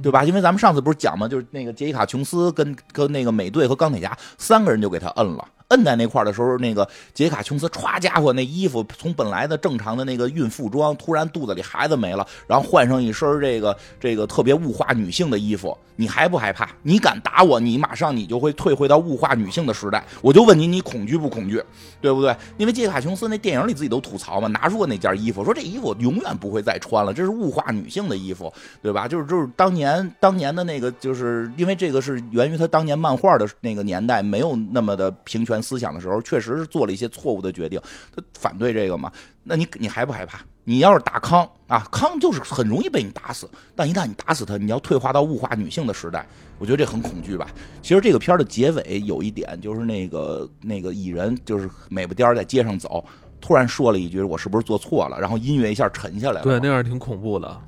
[0.00, 0.22] 对吧？
[0.22, 1.26] 因为咱们上次不是讲吗？
[1.26, 16.70] 就是那个杰伊卡琼斯跟跟那个美队和钢铁侠三个人就给他摁了，摁在那块的时候，那个杰卡琼斯歘家伙那衣服从本来的正常的那个孕妇装，突然肚子里孩子没了，然后换上一身这个 这个特别物化女性的衣服，你害不害怕？
[16.82, 20.02] 你敢打我，你马上你就会退回到物化女性的时代。
[20.22, 21.62] 我就问你，你恐惧不恐惧？
[22.00, 22.34] 对不对？
[22.56, 28.50] 因为杰卡琼斯那电影里自己都吐槽嘛，拿出过那件衣服，说这衣服永远不会再穿了，这是物化女性的衣服，
[28.80, 29.06] 对吧？
[29.06, 37.80] 就是就是当年当年的那个，就是因为这个是源于他当年漫画的那个年代，没有那么的平权思想的时候，确实是做了一些错误的决定，
[38.14, 39.10] 他反对这个嘛。
[39.42, 40.40] 那你你害不害怕？
[40.64, 46.26] 你要是打康啊，康就是很容易被你打死，但一旦你打死他，你要退化到物化女性的时代，
[46.58, 47.48] 我觉得这很恐惧吧。
[47.80, 53.02] 其实这个片儿的结尾有一点，就是那个那个蚁人，就是美不颠儿在街上走，
[53.40, 56.42] 突然说了一句：“我是不是做错了？”然后音乐一下沉下来了。
[56.42, 57.58] 对，那样挺恐怖的。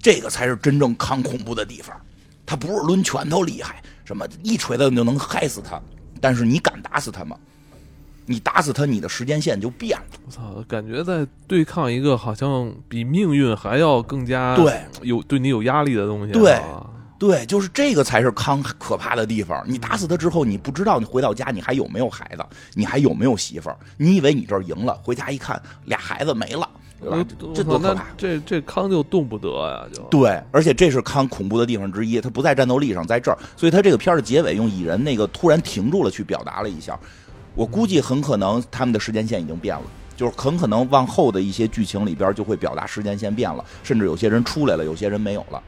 [0.00, 1.98] 这个才是真正康恐怖的地方。
[2.46, 5.80] 他不是抡拳头厉害，什么一锤子就能害死他，
[6.24, 7.36] 但是你敢打死他吗？
[8.24, 10.04] 你打死他，你的时间线就变了。
[10.24, 16.32] 我操，感觉在对抗一个好像比命运还要更加对有对你有压力的东西、啊。
[16.32, 16.58] 对
[17.18, 19.62] 对，就是这个才是康可怕的地方。
[19.68, 23.76] 你打死他之后，你不知道你回到家你还有没有孩子，你还有没有媳妇儿？
[23.98, 26.66] 你以为你这儿赢了，回家一看俩孩子没了，
[27.04, 27.26] 对吧？
[27.54, 28.06] 这多可怕！
[28.16, 36.98] 这这康就动不得呀，就对，而且这是康恐怖的地方之一，他不在战斗力上，在这儿，所以他这个片儿的结尾用蚁人那个突然停住了去表达了一下，
[37.54, 39.82] 我估计很可能他们的时间线已经变了。
[40.16, 45.60] 就是很可能往后的一些剧情里边就会表达时间线变了，甚至有些人出来了，有些人没有了，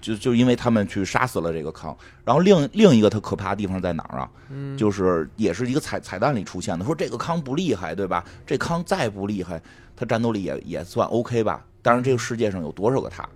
[0.00, 1.94] 就就因为他们去杀死了这个康。
[2.24, 4.30] 然后另另一个他可怕的地方在哪儿啊？
[4.48, 8.24] 嗯就是也是一个彩彩蛋里出现的，说这个康不厉害，对吧？
[8.46, 9.60] 这康再不厉害，
[9.96, 11.64] 他战斗力也也算 OK 吧？
[11.82, 13.28] 但是，这个世界上有多少个他？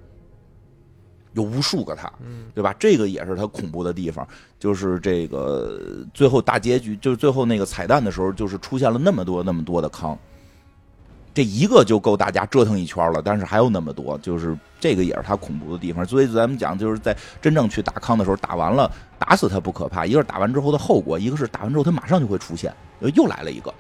[1.34, 2.12] 有无数个他，
[2.56, 2.74] 对吧？
[2.76, 4.26] 这个也是他恐怖的地方，
[4.58, 10.18] 就是这个最后大结局，就是最后那个彩蛋的时候，就是出现了那么多那么多的康，
[11.32, 16.04] 这一个就够大家折腾一圈了，但是还有那么多，就是这个也是他恐怖的地方。
[16.04, 22.74] 所以咱们讲，就是在真正去打康的时候，打完了打死他不可怕，一个是打完之后的后果，一个是打完之后他马上就会出现，
[23.14, 23.72] 又来了一个。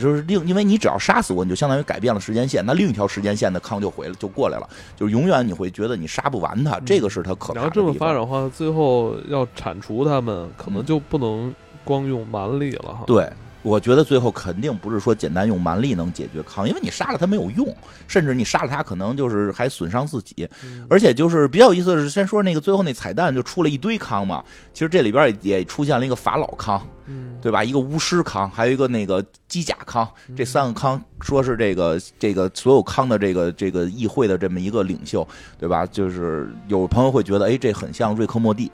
[0.00, 11.54] 就是另，因为你只要杀死我，你就相当于改变了时间线，那另一条时间线的康就回来就过来了，就是永远你会觉得你杀不完他，这个是他可怕的然后这么发展的话，最后要铲除他们，可能就不能
[11.84, 13.04] 光用蛮力了哈。
[13.06, 13.30] 对，
[13.66, 17.66] 我觉得最后肯定不是说简单用蛮力能解决康，因为你杀了他没有用，
[18.06, 20.48] 甚至你杀了他可能就是还损伤自己。
[20.62, 27.64] 嗯而且就是比较有意思的是，先说那个最后那彩蛋就出了一堆康嘛，其实这里边也也出现了一个法老康，嗯，对吧？
[27.64, 35.26] 一个巫师康，还有一个那个机甲康，这三个康说是这个这个所有康的这个这个议会的这么一个领袖，
[35.58, 35.84] 对吧？
[35.84, 38.70] 就是有朋友会觉得，哎，这很像瑞克莫蒂。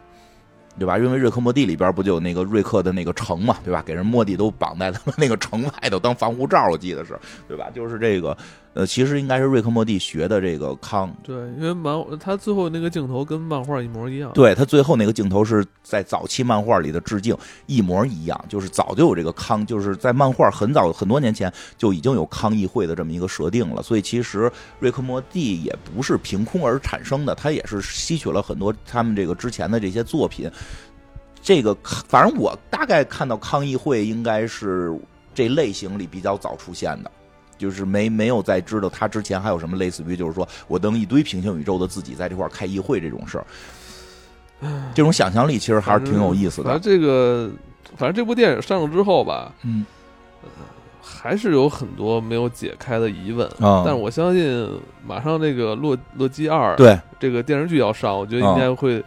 [0.78, 0.98] 对吧？
[0.98, 3.82] 因为瑞克莫蒂里边不就有那个瑞克的那个城嘛，对吧？
[3.85, 7.68] 给人莫蒂都绑在他们那个城外头当防护罩，我记得是，对吧？
[7.74, 8.37] 就是这个，
[8.74, 14.30] 呃，其实应该是瑞克莫蒂学的这个康，对，因为漫他最后那个镜头跟漫画一模一样。
[14.32, 23.82] 对他最后那个镜头是在早期漫画里的致敬，一模一样，就是早就有这个康，就是在漫画很早很多年前就已经有康议会的这么一个设定了。
[23.82, 30.50] 所以其实瑞克莫蒂也不是凭空而产生的，他也是吸取了很多他们这个之前的这些作品。
[31.42, 31.76] 这个
[32.08, 34.98] 反正我大概看到康议会应该是
[35.35, 37.11] 这类型里比较早出现的。
[37.62, 43.46] 就是没没有再知道他之前还有什么类似于，就是说我等一堆平行宇宙的自己在这块儿开议会这种事儿，
[44.92, 46.83] 这种想象力其实还是挺有意思的反正。
[46.83, 47.48] 这个，
[47.96, 49.87] 反正这部电影上了之后吧，嗯
[51.01, 53.46] 还是有很多没有解开的疑问。
[53.61, 54.68] 啊，但是我相信，
[55.07, 59.03] 马上这个洛洛基二对，这个电视剧要上，我觉得应该会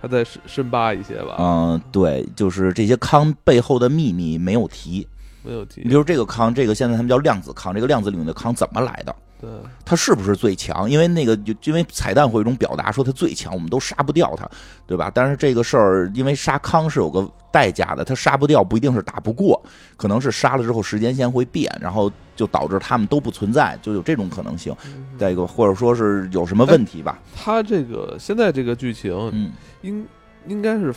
[0.00, 1.36] 还再深深扒一些吧。
[1.38, 5.06] 嗯，对，就是这些康背后的秘密没有提。
[5.42, 5.94] 没有提你比。
[5.94, 9.14] 如这个康，这个现在他们叫量子康，这个量子领域的康怎么来的？
[9.40, 9.48] 对，
[9.86, 10.88] 他是不是最强？
[10.90, 14.46] 因为那个就因为彩蛋会有一种表达说他最强，我们都杀不掉他，
[14.86, 15.10] 对吧？
[15.14, 19.58] 但是这个事儿，因为杀康是有个代价的，他杀不掉不一定是打不过，
[19.96, 24.76] 可能是杀了之后时间线会变，然后就导致他们都不存在，就有这种可能性。
[24.84, 27.18] 嗯再一个或者说是有什么问题吧？
[27.34, 30.06] 他这个现在这个剧情嗯应
[30.46, 30.94] 应该是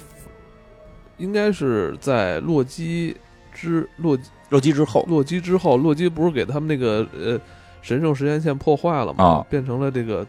[1.17, 3.15] 应该是在洛基
[3.63, 7.39] 之洛基洛基之后，洛基之后，洛基不是给他们那个呃
[7.81, 9.23] 神圣时间线破坏了吗？
[9.23, 10.27] 啊变成了这个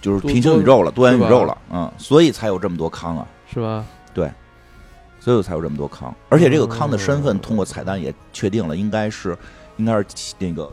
[0.00, 3.84] 就是平行宇宙了，多元宇宙了，嗯，所以才有这么多康啊，是吧？
[4.12, 4.30] 对
[5.20, 6.12] 所以才有这么多康。
[6.28, 9.38] 而且这个康的身份嗯通过彩蛋也确定了，应该是
[9.76, 10.04] 应该是
[10.38, 10.68] 那个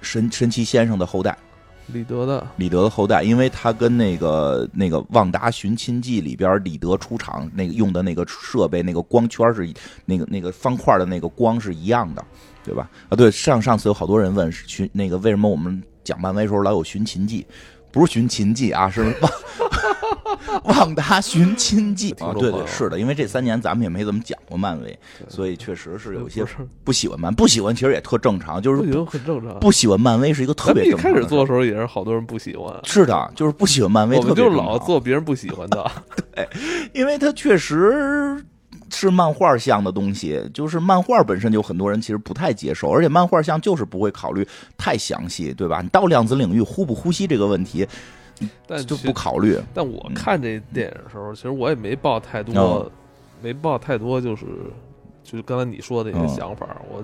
[0.00, 1.38] 神神奇先生的后代。
[1.92, 2.46] 李德的。
[2.56, 9.72] 李德的后代，因为他跟那个那个《旺达寻亲记》里边李德出场那个用的那个设备，那个光圈是
[10.04, 12.24] 那个那个方块的那个光是一样的，
[12.64, 12.90] 对吧？
[13.08, 17.46] 啊，对，上上次有好多人问寻那个为什么我们讲漫威时候老有寻秦记，
[17.92, 19.12] 不是寻秦记啊，是旺
[20.64, 29.58] 旺达寻亲记啊，对对，是的，因为这三年咱们也没怎么讲过漫威，所以确实是有些不是不喜欢漫，不喜欢其实也特正常，就是不，很正常。
[29.60, 35.90] 不喜欢漫威是一个特咱们一别正常的事儿开始做的时候也是好多人不喜欢，是的，就是不喜欢漫威，我们就老做别人不喜欢的。
[36.34, 36.48] 对
[36.92, 38.44] 因为它确实
[38.90, 44.46] 是漫画像的东西，就是漫画本身就很多人其实不太接受，而且漫画像就是不会考虑
[44.78, 45.80] 太详细，对吧？
[45.82, 47.88] 你到量子领域呼不呼吸这个问题就
[48.66, 52.92] 但就不考虑，但我看这电影的时候，其实我也没抱太多哦，
[53.42, 54.44] 没抱太多，就是
[55.22, 57.02] 就是刚才你说的那嗯些想法，我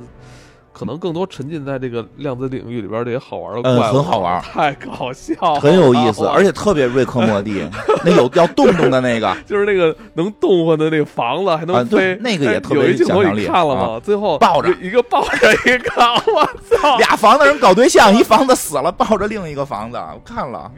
[0.72, 7.68] 可能更多沉浸在这个量子领域里边这些好玩的嗯怪物，很好玩太搞笑了，很有意思，而且特别瑞克莫蒂，
[8.04, 14.00] 那有要动动的那个， 就是那个能动换的那个房子还啊能对飞，那个也特别哎有镜头想象力你看了吗？
[14.02, 14.72] 最后抱着。
[14.82, 15.92] 一个抱着一个，
[16.32, 16.96] 我操！
[16.98, 20.70] 俩房子人搞对象，一房子死了，抱着另一个房子，我看了，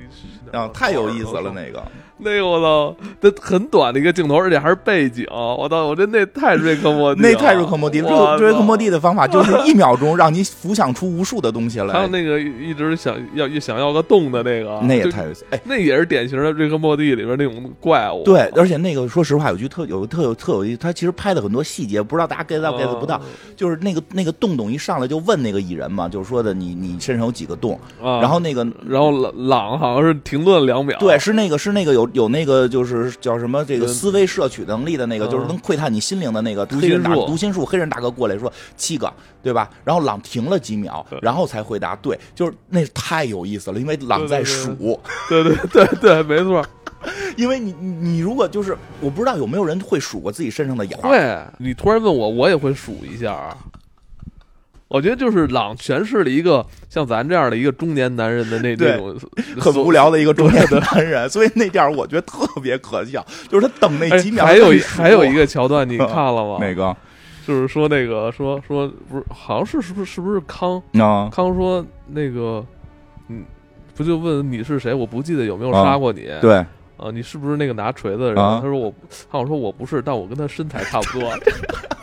[0.53, 1.82] 啊，太有意思了，那个，
[2.26, 8.36] 那个我操，这很短的一个镜头，而且还是背景，我操，我这那太瑞克莫蒂，那太瑞克莫蒂了。
[8.38, 15.24] 瑞瑞克莫蒂的方法就是 一秒钟让你浮想出无数的东西来还有，那个一直想要想要个洞的那个，那也太。
[15.50, 18.22] 哎，那也是典型的瑞克莫蒂里边那种怪物。
[18.24, 23.20] 对，而且那个说实话，有句特有特有特有意思，他其实拍的很多细节，不知道大家 get 到 get 不到。
[23.56, 35.30] 就是那个那个洞洞一上来就问那个蚁人嘛，就是说的你你身上有几个洞，啊，然后那个然后朗朗好像是停顿两秒，对，是那个是那个有有那个就是叫什么这个嗯思维摄取能力的那个，嗯。
[35.30, 39.12] 就是能窥探你心灵的那个读黑人大读心术黑人大哥过来说七个，
[39.42, 39.68] 对吧？
[39.84, 44.64] 然后朗停了几秒，然后才回答对，就是那太有意思了，因为朗在对对对。
[44.64, 46.64] 数，对对对对， 没错，
[47.36, 51.54] 因为你你你如果就是我不知道有没有人会数过自己身上的眼儿，会。
[51.58, 53.56] 你突然问我，我也会数一下啊。
[54.95, 59.12] 我觉得就是朗诠释了一个像咱这样的一个中年男人的那那种
[59.59, 66.59] 很无聊的一个中年的男人，所以那点儿我觉得特别可笑，就是他等那哎几秒，还有还有一个桥段，你看了吗？
[66.64, 66.97] 哪个
[67.45, 72.64] 就是说那个说说不是，好像是是不是是不是康啊康说那个，
[73.28, 73.42] 嗯，
[73.97, 74.95] 不就问你是谁？
[74.95, 76.28] 我不记得有没有杀过你。
[76.40, 76.55] 对，
[76.99, 78.40] 啊，你是不是那个拿锤子的人？
[78.40, 81.28] 啊他说我，他好像说我不是，但我跟他身材差不多。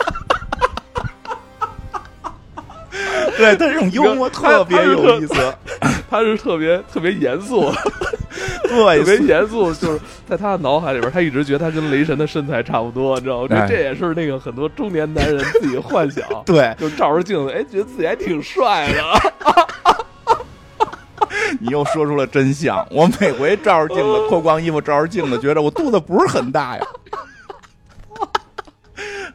[3.41, 5.33] 对他这种幽默特别有意思，
[6.09, 7.71] 他是特别特别严肃，
[8.63, 13.65] 对，特别严肃，就是在他的脑海里边，他一直觉得他跟雷神的身材差不多，你知道吗？
[13.67, 19.03] 这也是那个很多中年男人自己幻想， 对就照着镜子，哎，觉得自己还挺帅的。
[21.59, 22.85] 你又说出了真相。
[22.89, 26.83] 我每回照着镜子脱光衣服照着镜子，觉得我肚子不是很大呀。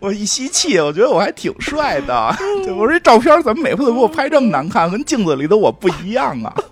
[0.01, 2.37] 我一吸气，我觉得我还挺帅的。
[2.65, 6.55] 对我说这照片怎么每回都给我拍这么难看，跟镜子里的我不一样啊？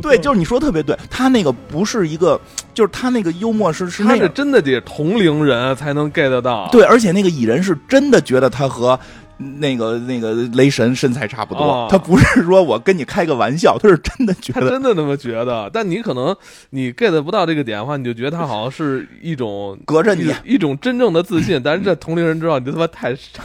[0.00, 2.40] 对，就是你说得特别对，他那个不是一个，
[2.72, 6.68] 就是他那个幽默是是那个，真的得同龄人才能 get 到。
[6.70, 8.98] 对，而且那个蚁人是真的觉得他和
[9.38, 11.88] 那个那个雷神身材差不多，哦。
[11.90, 16.34] 他不是说我跟你开个玩笑，他是真的觉得他得真的那么觉得，但你可能
[16.70, 23.42] 你 get 不到这个点的话，你就觉得他好像是一种 隔着你一一种真正的自信，但是这同龄人知道你这他妈太傻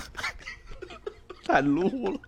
[1.45, 2.19] 太撸了。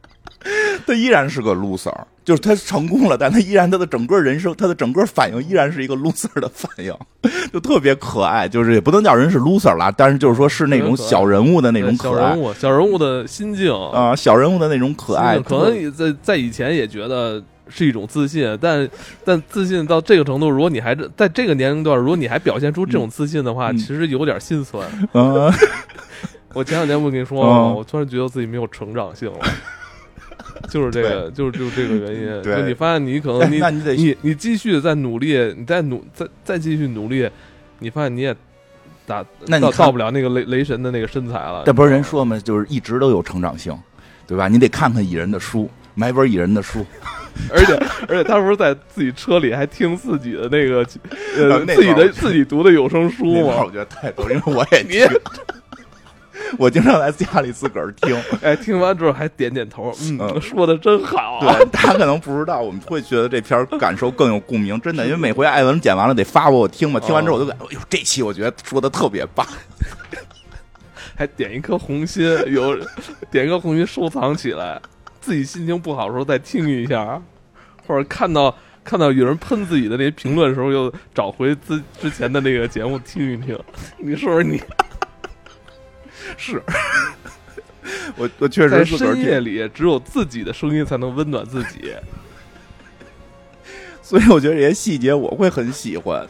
[0.86, 1.94] 他依然是个 loser，
[2.24, 6.94] 就是他成功了，但他依然他的整个人生，他的整个反应依然是一个 loser 的反应，
[7.52, 8.48] 就特别可爱。
[8.48, 18.88] 就是也不能叫人是 loser 啦，但是就是说是那种小人物的那种可爱小人物，小人物的心境啊、小人物的那种可爱，可能你在在以前也觉得是一种自信，但
[19.26, 24.88] 但自信到这个程度，如果你还在这个年龄段，如果你还表现出这种自信的话，嗯其实有点心酸。
[25.14, 25.52] 嗯、
[26.54, 27.72] 我前两天不跟你说吗？
[27.72, 29.40] 嗯我突然觉得自己没有成长性了。
[30.72, 32.28] 就是这个，就是就是这个原因。
[32.44, 37.30] 对就你发现你可能 你那你得你你继续再努力，你再努再再继续努力，
[37.80, 38.36] 你发现你也
[39.06, 41.64] 打那你看到不了那个雷雷神的那个身材了。
[41.66, 42.40] 这不是人说吗？
[42.40, 43.78] 就是一直都有成长性，
[44.26, 44.48] 对吧？
[44.48, 46.86] 你得看看蚁人的书，买本蚁人的书，
[47.52, 47.74] 而且
[48.08, 50.86] 而且他不是在自己车里还听自己的那个
[51.38, 53.72] 呃自己的自己读的有声书吗我？
[53.72, 55.08] 觉得太逗，因为我也你听，
[56.60, 58.16] 我经常在家里自个儿听。
[58.42, 61.40] 哎，听完之后还点点头，嗯，嗯说的真好。
[61.42, 69.46] 对，大家可能不知道，我们会觉得这片感受更有共鸣，真的，因为每回艾文剪完了得发我，我听嘛，听完之后我就感觉，哎呦，这期我觉得说的特别棒。
[71.16, 72.76] 还点一颗红心，有
[73.30, 74.82] 点一颗红心收藏起来，
[75.22, 77.22] 自己心情不好的时候再听一下，
[77.86, 83.58] 或者看到看到有人喷自己的那些评论的时候，又找回自之前的那个节目听一听。
[84.00, 84.60] 你说说你
[86.38, 86.62] 是，
[88.18, 91.94] 我我确实自个夜，里只有自己的声音才能温暖自己。
[94.02, 96.28] 所以我觉得这些细节我会很喜欢。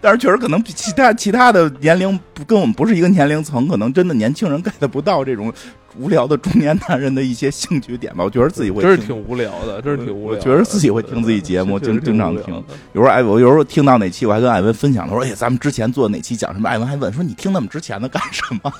[0.00, 5.52] 但是确实可能比其他其他的年龄不跟我们不是一个年龄层，可能真的年轻人 get 不到这种
[5.96, 8.24] 无聊的中年男人的一些兴趣点吧。
[8.24, 10.36] 我觉得自己会真是挺无聊的，真是挺无聊的。
[10.38, 12.54] 我觉得自己会听自己节目经经常听
[12.92, 18.72] 有时候哎，我有时候听到哪期，我还跟艾文分享，他说：“哎，咱们之前做哪期讲什么？”艾文还问说：“你听那么之前的干什么？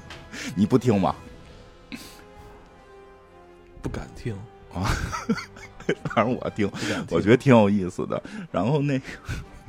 [0.54, 1.14] 你不听吗
[3.80, 4.34] 不敢听
[4.74, 4.90] 啊，？”
[6.14, 8.22] 反正我听，听，我觉得挺有意思的。
[8.50, 9.04] 然后那个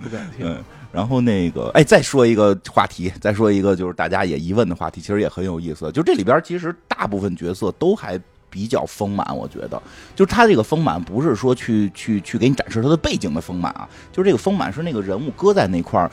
[0.02, 0.46] 不敢听。
[0.46, 0.62] 嗯，
[0.92, 5.92] 然后那个，哎，再说一个话题，再说一个就是大家也疑问的话题，其实也很有意思。
[5.92, 8.20] 就这里边其实大部分角色都还
[8.50, 9.82] 比较丰满，我觉得，
[10.16, 16.10] 就他这个丰满不是说去去去给你展示他的背景的丰满啊，就是这个丰满是那个人物搁在那块儿，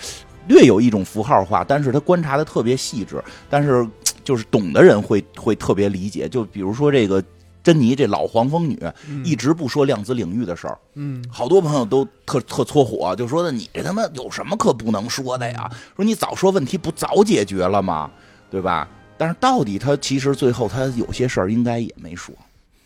[0.49, 3.87] 略有一种符号化，但是他观察的特别细致，但是
[4.23, 6.29] 就是懂的人会会特别理解。
[6.29, 7.23] 就比如说这个。
[7.67, 15.69] 珍妮这老黄蜂女嗯一直不说量子领域的事儿，嗯好多朋友都特特搓火，就说的你这他妈有什么可不能说的呀？
[15.97, 18.09] 说你早说问题不早解决了吗？
[18.49, 18.89] 对吧？
[19.19, 22.33] 但是到底他其实最后他有些事儿应该也没说，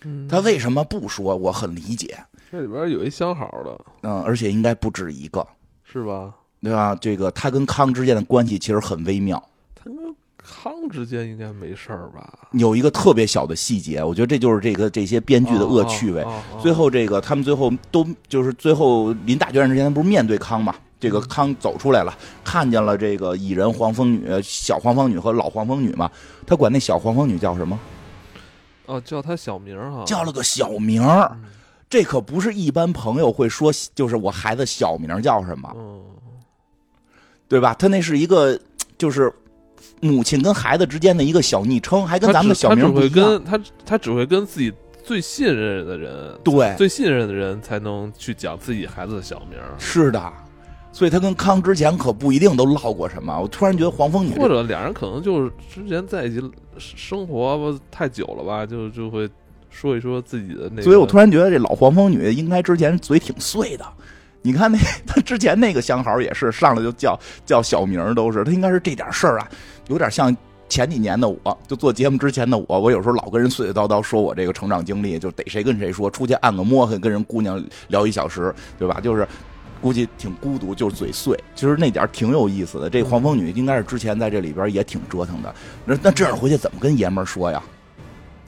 [0.04, 1.36] 嗯，他为什么不说？
[1.36, 2.16] 我很理解，
[2.50, 5.46] 这里边有一相好的，嗯，而且应该不止一个，
[5.84, 6.34] 是吧？
[6.62, 6.96] 对吧？
[6.98, 9.42] 这个他跟康之间的关系其实很微妙。
[9.74, 9.94] 他跟
[10.52, 12.48] 康之间应该没事儿吧？
[12.52, 16.26] 有一个特别小的细节，我觉得这就是这个这些编剧的恶趣味。
[16.60, 20.74] 最后这个他们最后都就是最后临大决战之前，他不是面对康嘛？
[20.98, 22.12] 这嗯个康走出来了，
[22.44, 26.10] 看见了这个蚁人黄蜂女、小黄蜂女和老黄蜂女嘛。
[26.46, 27.78] 他管那小黄蜂女叫什么？
[28.86, 31.30] 哦，叫他小名儿哈，叫了个小名儿。
[31.34, 31.44] 嗯
[31.88, 36.00] 这可不是一般朋友会说，就是我孩子小名叫什么，嗯
[37.48, 37.74] 对吧？
[37.74, 38.56] 他那是一个
[38.96, 39.32] 就是
[40.00, 43.28] 母亲跟孩子之间的一个小昵称，还跟咱们的小名不他只一样。
[43.28, 44.72] 会跟他他只会跟自己
[45.02, 50.32] 最信任的人，对，最信任的人才能去讲自己孩子的小名，是的，
[50.92, 53.38] 所以他跟康之前可不一定都唠过什么。
[53.40, 56.42] 我突然觉得黄蜂女或者俩人可能就是之前在一起
[56.78, 59.28] 生活太久了吧，就就会
[59.70, 60.82] 说一说自己的那个。
[60.82, 63.84] 所以我突然觉得这老黄蜂女应该之前嘴挺碎的。
[64.42, 69.48] 你看那 他之前那个相好也是上来就叫叫小名儿都是，他应该是这点事儿啊，
[69.88, 70.34] 有点像
[70.68, 79.00] 前几年的我，就做节目之前的我，我有时候老跟人碎碎叨叨说我这个成长经历，就逮谁跟谁说，出去按个摩跟跟人姑娘聊一小时，对吧？
[79.02, 79.26] 就是
[79.82, 82.88] 估计挺孤独，就是嘴碎，其实那点挺有意思的。
[82.88, 87.62] 这黄蜂女应该是之前在这里边也挺折腾的，那那这样回去怎么跟爷们儿说呀？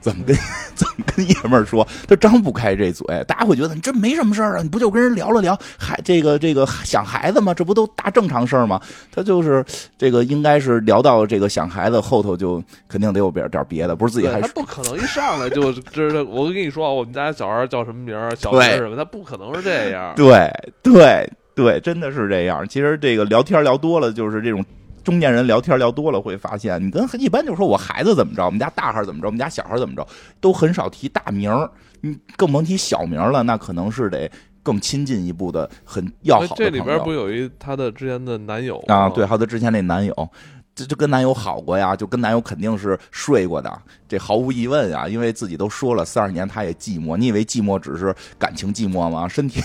[0.02, 0.36] 怎么跟
[0.74, 1.86] 怎么跟爷们儿说？
[2.08, 7.54] 他张不开这嘴，大家会觉得你这没什么事儿啊，你不就跟人聊了聊，孩这个这个想孩子吗？
[7.54, 8.80] 这不都大正常事儿吗？
[9.10, 9.64] 他就是
[9.96, 16.22] 这个应该是聊到这个想孩子后头就肯定得有点点别的，不是自己对还他不可能一上来就知道。
[16.24, 20.12] 我跟你说，我们家小孩叫什么名儿，小名儿什么，他不可能是这样。
[20.16, 20.50] 对
[20.82, 22.66] 对对，真的是这样。
[22.66, 24.64] 其实这个聊天聊多了，就是这种
[25.04, 30.06] 中年人聊天聊多了，会发现你跟一般就说我孩子怎么着，我们家大孩怎么着，我们家小孩怎么着，
[30.40, 34.30] 都很少提大名儿，你更甭提小名儿了，那可能是得
[34.62, 39.08] 更亲近一步的、很要好的这里边不有一她的之前的男友啊。
[39.08, 40.28] 对，还有她之前那男友。
[40.74, 43.70] 这就跟男友好过呀，就跟男友肯定是睡过的，
[44.08, 47.14] 这毫无疑问啊，因为自己都说了，三十年他也寂寞。
[47.14, 49.28] 你以为寂寞只是感情寂寞吗？
[49.28, 49.60] 身体，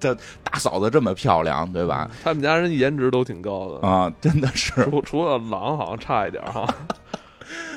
[0.00, 2.10] 这大嫂子这么漂亮，对吧？
[2.24, 6.66] 他们家人颜值都挺高的，啊，真的是，除除了狼好像差一点哈。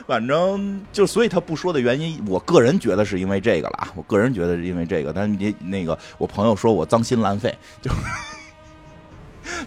[0.05, 7.89] 反正就所以他不说的原因，我个人觉得是因为这个了啊，我个人觉得是因为这个，但是你那个我朋友说我脏心烂肺，就，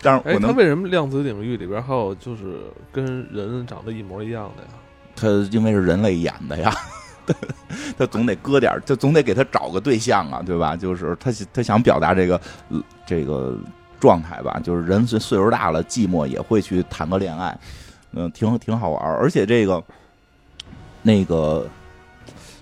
[0.03, 2.61] 但是哎，我能，他为什么量子领域里边还有就是
[2.93, 4.69] 跟人长得一模一样的呀？
[5.17, 6.73] 他因为是人类演的呀。
[7.99, 10.77] 他总得搁点儿，他总得给他找个对象啊，对吧？
[10.77, 13.59] 就是他他想表达这个呃这个
[13.99, 17.59] 状态吧，就是人岁岁数大了，寂寞也会去谈个恋爱，
[18.13, 19.17] 嗯、挺挺好玩儿。
[19.19, 19.83] 而且这个
[21.03, 21.69] 那个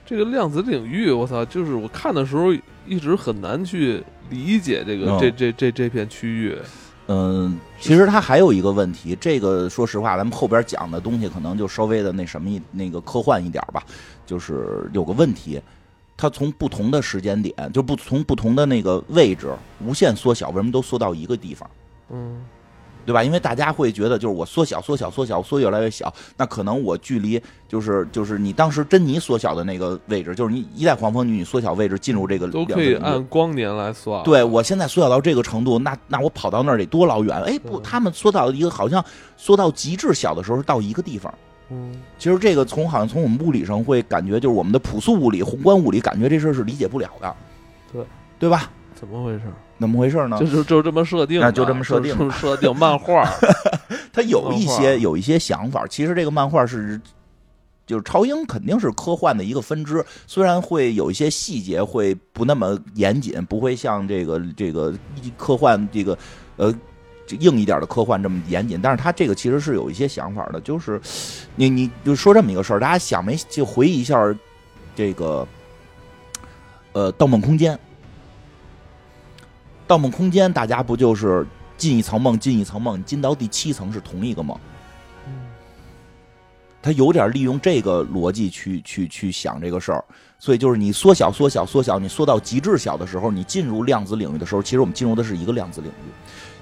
[0.06, 2.52] 这个量子领域，我操，就是我看的时候
[2.86, 6.56] 一直很难去理解这个、嗯这这这这片区域。
[7.06, 13.82] 嗯，其实它还有一个问题，这个说实话，咱们后边讲的东西可能就稍微的那什么一那个科幻一点吧，
[14.26, 15.60] 就是有个问题，
[16.16, 19.52] 它从不同的时间点，就不从不同的那个位置
[19.84, 21.68] 无限缩小，为什么都缩到一个地方？
[22.10, 22.42] 嗯，
[23.04, 23.22] 对吧？
[23.22, 34.22] 因为大家会觉得，就是我缩小、缩小、缩小，缩越来越小，那可能我距离就是就是你当时珍妮缩小的那个位置，就是你一代黄蜂女，你缩小位置进入这个都可以按光年来算。
[34.22, 37.42] 对我现在缩小到这个程度，那那我跑到那儿得多老远？
[37.42, 39.04] 哎，不，他们缩到一个好像
[39.36, 41.32] 缩到极致小的时候是到一个地方。
[41.74, 47.34] 嗯，其实这个从好像从我们物理上会感觉，就是我们的朴素物理、宏观物理，感觉这事儿是理解不了的，
[47.92, 48.04] 对
[48.38, 48.70] 对吧？
[48.94, 49.42] 怎么回事？
[49.80, 50.46] 怎么回事呢就？
[50.46, 53.28] 是就这么设定的，啊就这么设定设定漫画。
[54.12, 55.84] 他有一些有一些想法。
[55.88, 57.00] 其实这个漫画是，
[57.84, 64.94] 就是超英肯定是科幻的一个分支，虽然会有一些细节会不那么严谨，不会像这个这个
[65.36, 66.16] 科幻这个
[66.56, 66.72] 呃。
[67.26, 71.00] 这硬一点的科幻这么严谨，但是他这个其实是有一些想法的，就是
[71.56, 74.16] 你你就说这么一个事儿，大家想没就回忆一下
[74.94, 75.46] 这个
[76.92, 77.72] 呃《盗梦空间》，
[79.86, 81.46] 《盗梦空间》大家不就是
[81.76, 84.58] 进一层梦进一层梦，进到第七层是同一个梦，
[85.26, 85.32] 嗯。
[86.82, 90.04] 他有点利用这个逻辑去去去想这个事儿，
[90.38, 96.12] 所以就是你缩小缩小缩小，你缩到极致小的时候，你进入量子领域的时候，其实我们进入的是一个量子领域，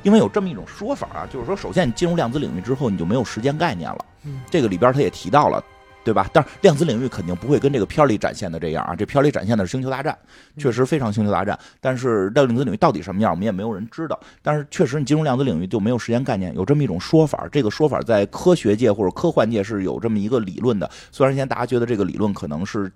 [0.03, 4.05] 因为有这么一种说法啊，就是说，首先你进入量子领域之后，你就没有时间概念了。
[4.25, 5.63] 嗯这个里边他也提到了，
[6.05, 6.29] 对吧？
[6.33, 10.17] 但是量子领域肯定不会跟这个片儿里展现的这样啊，这片儿里展现的是星球大战，
[10.57, 11.59] 确实非常星球大战。
[11.81, 14.19] 但是量子领域到底什么样，我们也没有人知道。
[14.43, 17.49] 但是确实，你进入量子领域就没有时间概念，有这么一种说法。
[17.51, 20.91] 这个说法在科学界或者科幻界是有这么一个理论的。
[21.11, 22.91] 虽然现在大家觉得这个理论可能是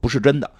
[0.00, 0.50] 不是真的，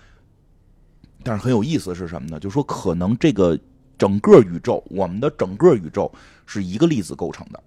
[1.22, 2.38] 但是很有意思是什么呢？
[2.38, 3.58] 就是说，可能这个
[4.00, 6.10] 整个宇宙，我们的整个宇宙
[6.46, 7.62] 是一个粒子构成的。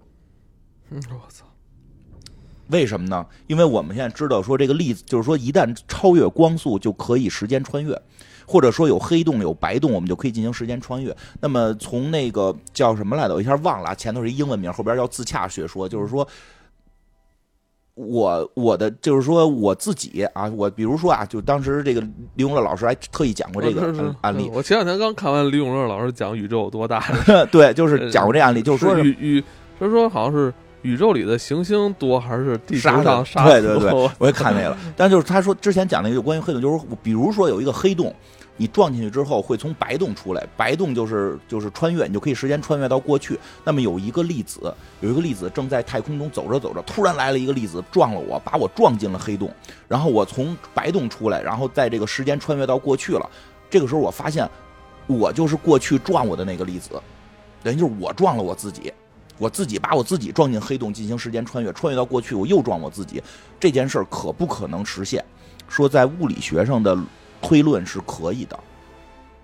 [0.90, 1.46] 嗯，我操。
[2.68, 3.24] 为什么呢？
[3.46, 7.96] 因为我们现在知道说这个粒子，就是说一旦超越光速就可以时间穿越，
[8.46, 11.14] 或者说有黑洞有白洞，我们就可以进行时间穿越。
[11.40, 16.26] 那么从那个叫什么来的，我一下忘了，前头是英文名，后边叫自洽学说，就是说，
[17.94, 24.50] 我我的就是说我自己啊，我比如说啊，就当时这个李永乐老师还特意讲过这个案例。
[24.52, 27.04] 我前两天刚看完李永乐老师讲宇宙有多大，
[27.50, 29.44] 对，就是讲过这案例，就是说宇宇，
[29.78, 30.52] 他说好像是。
[30.84, 34.78] 宇宙里的行星多还是地球上沙对对对， 我也看那个了。
[34.94, 38.14] 但就是他说之前讲那个有关于黑洞，就是比如说有一个黑洞，
[38.56, 43.38] 你撞进去之后会从白洞出来，白洞就是就是穿越，你就可以时间穿越到过去。
[43.64, 49.52] 那么有一个粒子，有一个粒子正在太空中走着走着，突然来了一个粒子撞了我，把我撞进了黑洞，
[49.88, 53.28] 然后我从白洞出来，然后在这个时间穿越到过去了。
[53.68, 54.48] 这个时候我发现，
[55.06, 56.90] 我就是过去撞我的那个粒子，
[57.62, 58.92] 等于就是我撞了我自己。
[59.36, 63.20] 我自己把我自己撞进黑洞进行时间穿越，穿越到过去，我又撞我自己，
[63.58, 65.24] 这件事儿可不可能实现？
[65.66, 66.96] 说在物理学上的
[67.44, 68.58] 推论是可以的，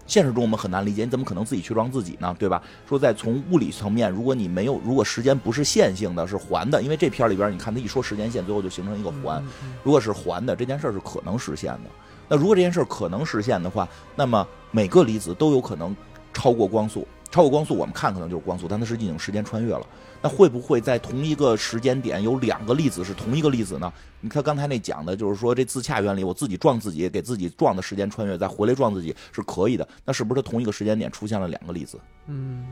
[0.07, 2.35] 现实中我们很难理解，你怎么可能自己去装自己呢？
[2.39, 2.61] 对吧？
[2.89, 9.43] 说在从物理层面，如果你没有，如果时间不是线性的，是环的，因为这片里边你看他一说时间线，最后就形成一个环。
[9.85, 11.91] 如果是环的，这件事儿是可能实现的。
[12.29, 15.95] 那如果这件事儿可能实现的话，那么每个离子都有可能
[16.33, 17.07] 超过光速。
[17.31, 19.87] 超过光速，我们看可能就是光速，但它实际已经时间穿越了。
[20.23, 23.91] 那会不会在同一个时间点有两个粒子是同一个粒子呢？
[24.21, 29.89] 你看刚才那讲的，就是说这自洽原理，我自己撞自己，给自己撞的时间穿越，再回来撞自己是可以的。
[30.05, 31.99] 那是不是同一个时间点出现了两个粒子？
[32.27, 32.67] 嗯，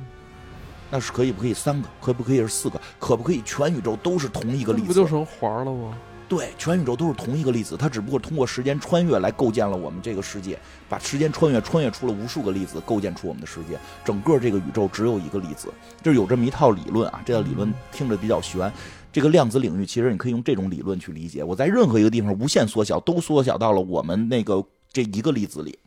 [0.90, 1.88] 那是可以不可以三个？
[2.00, 2.78] 可不可以是四个？
[2.98, 4.86] 可不可以全宇宙都是同一个粒子？
[4.88, 5.96] 不就成环了吗？
[6.28, 13.78] 对，全宇宙都是同一个粒子，它只不过通过时间穿越来构建了我们这个世界，把时间穿越穿越出了无数个粒子，构建出我们的世界。
[14.04, 15.72] 整个这个宇宙只有一个粒子，
[16.02, 17.22] 就是有这么一套理论啊。
[17.24, 18.70] 这套理论听着比较悬。
[19.10, 21.42] 这个量子领域其实你可以用这种理论去理解。
[21.42, 24.62] 我在任何一个地方无限缩小，都缩小到了我们那个
[24.92, 25.78] 这一个粒子里。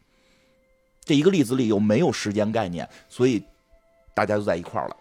[1.06, 3.44] 这一个粒子里又没有时间概念，所以
[4.16, 4.96] 大家都在一块儿了。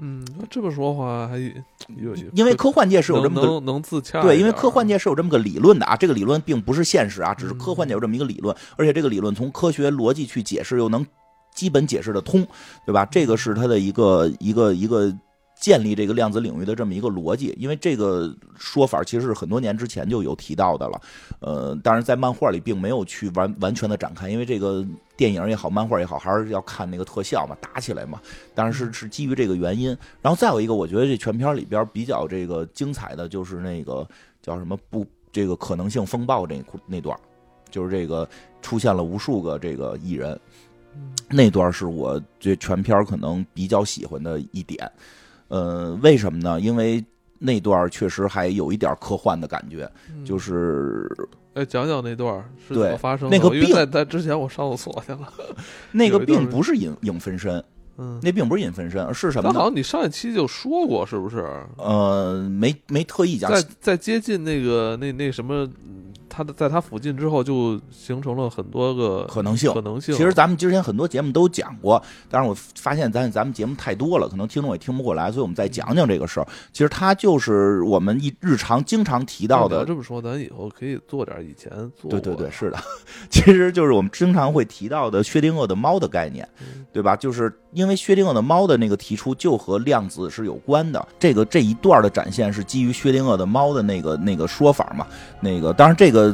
[0.00, 11.06] 嗯，那这么说话还有，因为科幻界是有这么个能自洽，对，因为科幻界是有这么个理论的啊，这个理论并不是现实啊，只是科幻界有这么一个理论，而且这个理论从科学逻辑去解释又能
[11.54, 12.46] 基本解释的通，
[12.86, 13.04] 对吧？
[13.04, 15.14] 这个是它的一个一个一个。
[15.60, 21.00] 建立这个量子领域的这么一个逻辑，因为这个说法其实是很多年之前就有提到的了，
[21.40, 24.82] 呃，当然在漫画里并没有去完完全的展开，因为这个
[25.18, 28.18] 电影也好，漫画也好，还是要看那个特效嘛，打起来嘛，
[28.54, 29.88] 当然是是基于这个原因。
[30.22, 34.08] 然后再有一个，我觉得这全片里边比较这个精彩的就是那个
[34.40, 36.56] 叫什么不这个可能性风暴那
[36.86, 37.14] 那段，
[37.70, 38.26] 就是这个
[38.62, 40.40] 出现了无数个这个艺人，
[41.28, 44.90] 那段是我这全片可能比较喜欢的一点。
[45.50, 46.58] 呃，为什么呢？
[46.60, 47.04] 因为
[47.38, 49.90] 那段确实还有一点科幻的感觉，
[50.24, 51.06] 就是，
[51.54, 53.36] 哎，讲讲那段是怎么发生的？
[53.36, 55.28] 那个病在在之前我上厕所去了，
[55.92, 57.62] 那个病不是影影分身，
[57.98, 59.52] 嗯，那并不是影分身，是什么？
[59.52, 61.44] 好像你上一期就说过，是不是？
[61.76, 65.68] 呃，没没特意讲，在在接近那个那那什么。
[66.42, 69.70] 它在他附近之后，就形成了很多个可能性。
[69.74, 70.14] 可能性。
[70.14, 76.46] 其实咱们之前很多节目都讲过，但是我发现咱咱们节目太多了，可能听众也听不过来，所以我们再讲讲这个事儿。
[76.72, 79.84] 其实它就是我们一日常经常提到的。
[79.84, 82.10] 这么说，咱以后可以做点以前做。
[82.10, 82.78] 对对对，是的，
[83.28, 86.48] 其实就是我们经常会提到的薛定谔的猫的概念，
[86.90, 87.14] 对吧？
[87.14, 91.06] 就是因为薛定谔的猫的那个提出就和量子是有关的。
[91.18, 95.06] 这个这一段的展现是基于薛定谔的猫的那个那个说法嘛？
[95.40, 96.29] 那个当然这个。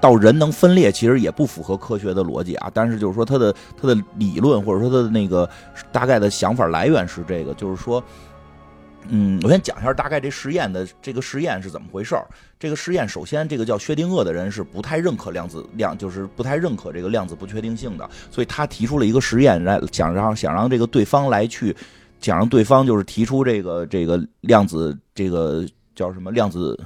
[0.00, 2.70] 到人能分裂，其实也不符合科学的逻辑啊。
[2.72, 5.48] 但是就是说，他的他的理论或者说他的那个
[5.92, 8.02] 大概的想法来源是这个，就是说，
[9.08, 12.26] 嗯，我先讲一下大概这实验的这个实验是怎么回事儿。
[12.58, 21.74] 这个实验首先，这个叫薛定谔的人是不太认可量子量，就是不太认可这个量子不确定性的，所以他提出了一个实验来想让想让这个对方来去
[22.20, 26.78] 想让对方就是提出这个这个量子这个叫什么量子。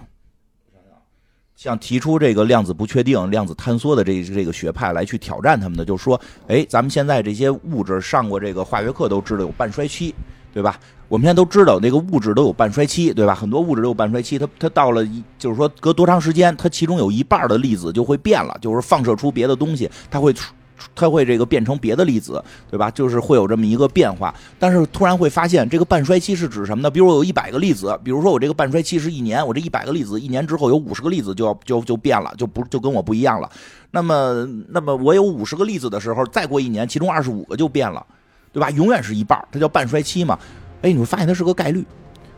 [1.56, 10.14] 像提出这个量子不确定、量子坍缩的这这个学派来去挑战他们的，就是说，哎，咱们现在这些物质上过这个化学课都知道有半衰期，
[10.52, 10.78] 对吧？
[11.08, 13.34] 我们现在都知道，那个物质都有半衰期，对吧？
[13.34, 20.34] 很多物质都有半衰期，它它到了一，就是说隔多长时间，它其中有一半的粒子就会变了，就是放射出别的东西，它会
[20.94, 22.90] 它会这个变成别的粒子，对吧？
[22.90, 24.34] 就是会有这么一个变化。
[24.58, 26.90] 但是突然会发现，这个半衰期是指什么呢？
[26.90, 33.50] 比如我有一百个粒子，比如说我这个半衰期是一年，我这一百个粒子一年之后有五十个粒子就要就就变了，就不就跟我不一样了。
[33.90, 38.04] 那么那么我有五十个粒子的时候，再过一年，其中二十五个就变了，
[38.52, 38.70] 对吧？
[38.70, 40.38] 永远是一半，它叫半衰期嘛。
[40.82, 41.84] 哎，你会发现它是个概率。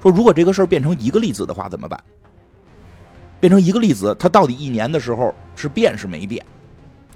[0.02, 1.98] 说如果这个事儿变成一个粒子的话怎么办？
[3.40, 6.44] 变成一个粒子，它到底一年的时候是变是没变？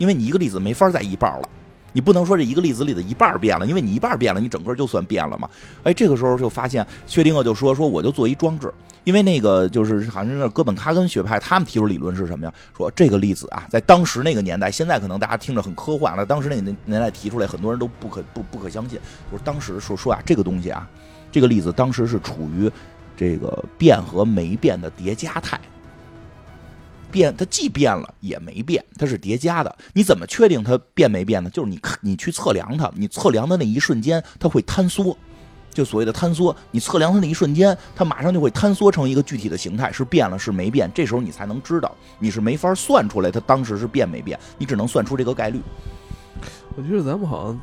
[0.01, 1.48] 因为你一个粒子没法再一半了，
[1.92, 5.46] 你不能说这一个粒子里的一半变了，因为你一半变了，你整个就算变了嘛。
[5.82, 8.72] 哎，这个时候就发现薛定谔就说说我就做一装置，
[9.05, 12.55] 因为那个就是好像是哥本哈根学派，他们提出理论是什么呀？
[12.74, 18.98] 说这个粒子啊，在当时那个年代，现在可能大家听着很科幻了，当时那个年代提出来，很多人都不可不不可相信。
[19.30, 20.88] 就是当时说说啊，这个东西啊，
[21.30, 22.70] 这个粒子当时是处于
[23.16, 25.61] 这个变和没变的叠加态。
[27.11, 29.76] 变，它既变了也没变，它是叠加的。
[29.92, 31.50] 你怎么确定它变没变呢？
[31.50, 35.16] 就是你看，你去测量它，你测量的那一瞬间，它会坍缩，
[35.72, 36.54] 就所谓的坍缩。
[36.70, 40.90] 你测量它那一瞬间，它马上就会坍缩成一个具体的形态，是变了是没变。
[40.94, 45.61] 这时候你才能知道，你是没法算出来它当时是变没变，你只能算出这个概率。
[46.76, 47.61] 我觉得咱们好像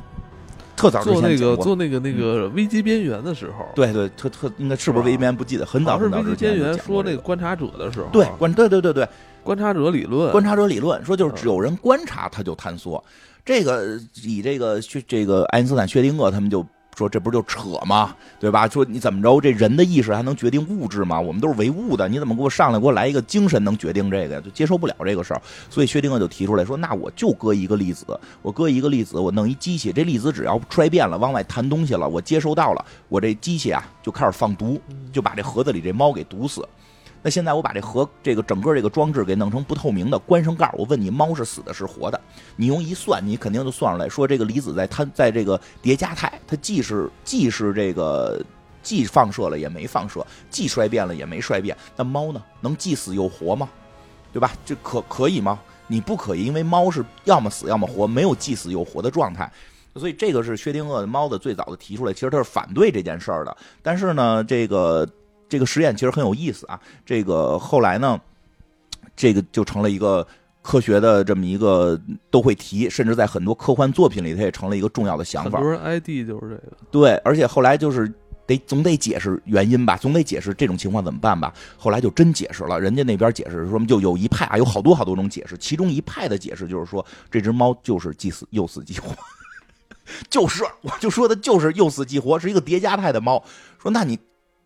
[0.76, 9.08] 特早做那个做那个那个危机边缘的时候，对对，特特应该是不是危机边缘不记得，很早是危机边缘说那个观察者的时候，对观对对对对。
[9.48, 13.02] 观察者理论，观察者理论说就是只有人观察，它就坍缩。
[13.46, 16.62] 这个以这个这个爱因斯坦、薛定谔他们就
[16.98, 18.14] 说这不就扯吗？
[18.38, 18.68] 对吧？
[18.68, 21.18] 说你怎么着，这人的意识还能决定物质吗？
[21.18, 24.40] 我们都是唯物的，你怎么给我上来给我来一个精神能决定这个呀？
[24.44, 25.40] 就接受不了这个事儿。
[25.70, 28.04] 所以薛定谔就提出来说，那我就搁一个粒子，
[28.42, 34.78] 我搁一个粒子，我弄一机器，这粒子只要衰变了，往外弹东西了，我接收到了，我这机器啊就开始放毒，
[35.10, 36.62] 就把这盒子里这猫给毒死。
[37.20, 42.20] 那现在我把这盒这个整个这个装置给弄成不透明的，关上盖我问你，猫是死的是活的？
[42.54, 48.40] 你用一算，你肯定就算出来，说这个离子在它在这个叠加态，它既是既是这个
[48.84, 51.76] 既放射了也没放射，既衰变了也没衰变。
[51.96, 52.40] 那猫呢？
[52.60, 53.68] 能既死又活吗？
[54.32, 54.52] 对吧？
[54.64, 55.58] 这可可以吗？
[55.88, 59.50] 你不可以，因为猫是要么死要么活，没有既死又活的状态。
[59.96, 63.56] 所以这个是薛定谔的猫的最早的提出来，其实他是反对这件事儿的。
[63.82, 65.04] 但是呢，这个。
[65.48, 66.78] 这个实验其实很有意思啊！
[67.06, 68.20] 这个后来呢，
[69.16, 70.26] 这个就成了一个
[70.60, 71.98] 科学的这么一个
[72.30, 75.58] 都会提，甚至在很多科幻作品里，它也成了一个重要的想法。
[75.58, 76.76] 很多人 ID 就是这个。
[76.90, 78.12] 对，而且后来就是
[78.46, 81.54] 得总得解释原因吧，总得解释这种情况怎么办吧。
[81.78, 89.14] 后来就真解释了，人家那边解释说，就有一派啊，有好多好多种解释，其中一派的解释就是说，这只猫就是既死又死即活，
[90.28, 93.42] 就是我就说的就是又死即活，是一个叠加态的猫。
[93.80, 94.18] 说那你。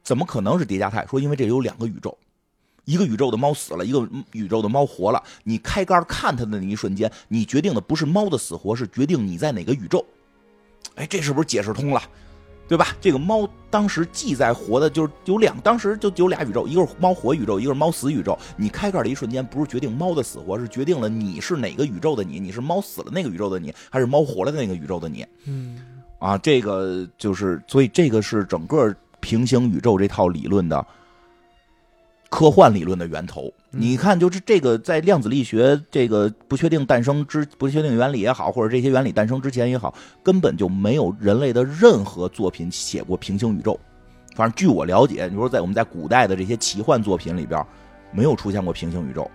[0.02, 1.06] 怎么可能是叠加态？
[1.08, 2.16] 说因为这有两个宇宙，
[2.84, 5.22] 一个宇宙的猫死了，一个宇宙的猫活了。
[5.44, 10.04] 你开盖看它的那一瞬间，你决定的不是猫的死活，是决定你在哪个宇宙。
[10.96, 12.02] 哎，这是不是解释通了？
[12.68, 12.96] 对吧？
[13.00, 18.38] 这个猫当时既在活的，就是有两，当时就有俩宇宙，一个是猫活宇宙，一个是猫死宇宙。
[18.56, 25.26] 你开盖的一瞬间，不是决定猫的死活，是决定了你是哪个宇宙的你，你是猫死了那个宇宙的你，还是猫活了的那个宇宙的你？
[25.44, 25.80] 嗯，
[26.18, 28.94] 啊，这个就是，所以这个是整个。
[29.22, 30.84] 平行宇宙这套理论的
[32.28, 43.78] 科幻理论的源头，你看，就是这个在量子力学这个不确定诞生之不确定原理也好，或者这些原理诞生之前也好，根本就没有人类的任何作品写过平行宇宙。
[44.34, 47.64] 反正据我了解，你说在我们在古代的这些奇幻作品里边，
[48.12, 49.30] 没有出现过平行宇宙。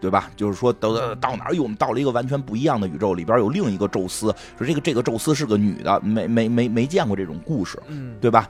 [0.00, 0.30] 对吧？
[0.36, 7.76] 就是说，到到哪儿有我们到了一个完全不一样的宇宙，里边有另一个宙斯，说这个这个宙斯是个女的，没没没没见过这种故事，
[8.20, 8.48] 对吧？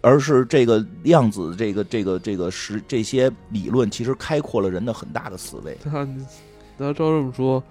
[0.00, 5.76] 而是这个量子，这个这个这个是这些理论，其实开阔了人的很大的思维。
[5.84, 6.06] 他，
[6.78, 7.62] 他照这么说。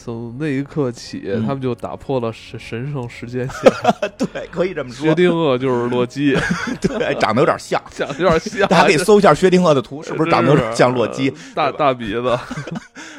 [0.00, 3.72] 从那一刻起，他们就打破了神神圣时间线。
[4.32, 5.04] 对，可以这么说。
[5.04, 6.36] 薛定谔就是洛基，
[6.80, 8.68] 对，长得有点像，长得有点像。
[8.68, 11.34] 大家可以搜一下薛定谔的图，是不是长得有点像洛基？
[11.52, 12.38] 大大鼻子，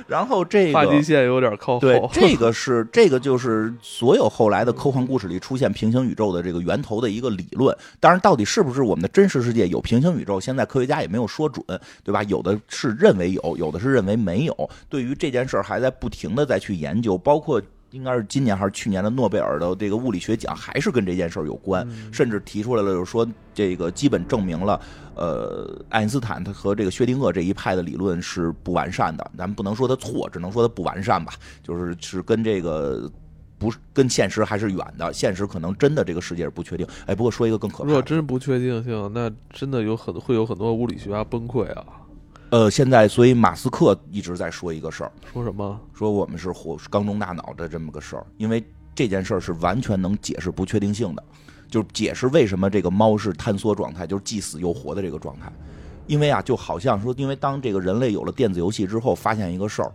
[0.10, 1.80] 然后这个发际线有点靠后。
[1.80, 7.76] 对，这个是 这个就是所有后来的科幻故事里出现平行宇宙的这个源头的一个理论。
[7.99, 11.66] 当然，到底是不是我们的真实世界有平行宇宙，现在科学家也没有说准，
[12.03, 12.22] 对吧？
[12.24, 14.70] 有的是认为有，有的是认为没有。
[14.88, 16.60] 对于这件事儿，还在不停的再。
[16.60, 17.62] 去研究，包括
[17.92, 24.80] 应该是今年还是去年的诺贝尔的这个物理学奖，还是跟这件事儿有关，甚至提出来了，就是说这个基本证明了，
[25.16, 31.34] 呃，爱因斯坦他和这个薛定谔这一派的理论是不完善的，咱们不能说他错，只能说他不完善吧，
[31.64, 33.12] 就是是跟这个
[33.58, 36.86] 不是跟现实还是远的，现实可能真的这个世界是不确定。
[37.08, 41.86] 哎，不过说一个更可怕如果的，真不确定性，那真的有很会有很多物理学家崩溃啊！
[42.52, 45.80] 呃，现在所以马斯克一直在说一个事儿，说什么？
[45.93, 48.64] 说我们是活缸中大脑的这么个事儿，因为
[48.95, 51.24] 这件事儿是完全能解释不确定性的，
[51.70, 55.52] 就是解释为什么这个猫是坍缩状态，就是既死又活的这个状态。
[56.08, 59.91] 因为啊，就好像说，因为当这个人类有了电子游戏之后，发现一个事儿，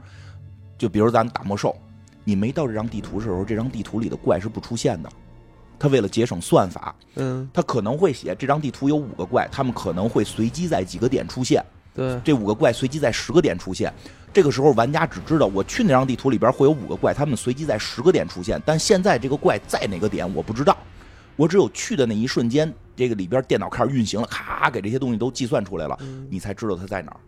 [0.78, 1.76] 就比如咱打魔兽，
[2.22, 5.10] 你没到这张地图的时候，这张地图里的怪是不出现的。
[5.76, 11.60] 他为了节省算法，嗯，他可能会写这张地图有五个怪，他们可能会随机在几个点出现。
[11.94, 13.92] 对，这五个怪随机在十个点出现。
[14.32, 18.60] 这个时候，玩家只知道我去那张地图里边会有五个怪，他们随机在十个点出现。
[18.66, 20.76] 但现在这个怪在哪个点我不知道，
[21.36, 27.20] 我只有去的那一瞬间，这个里边电脑开始运行了，咔，给这些东西都计算出来了，嗯你才知道它在哪儿。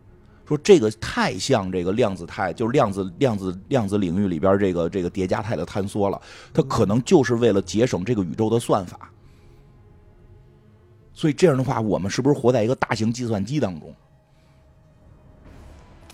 [0.49, 6.21] 说这个太像这个量子态，就是量子量子量子领域里边这个这个叠加态的坍缩了，
[6.53, 9.11] 它可能就是为了节省这个宇宙的算法。
[11.13, 13.95] 所以这样的话，我们是不是活在一个大型计算机当中？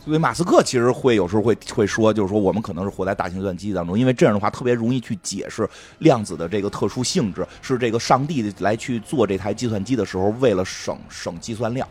[0.04, 5.68] 所以马斯克其实会有时候会会说，就是说我们可能是活在大型计算机当中，因为这样的话特别容易去解释
[6.00, 11.86] 量子的这个特殊性质，是这个上帝来去做这台计算机的时候，为了省省计算量，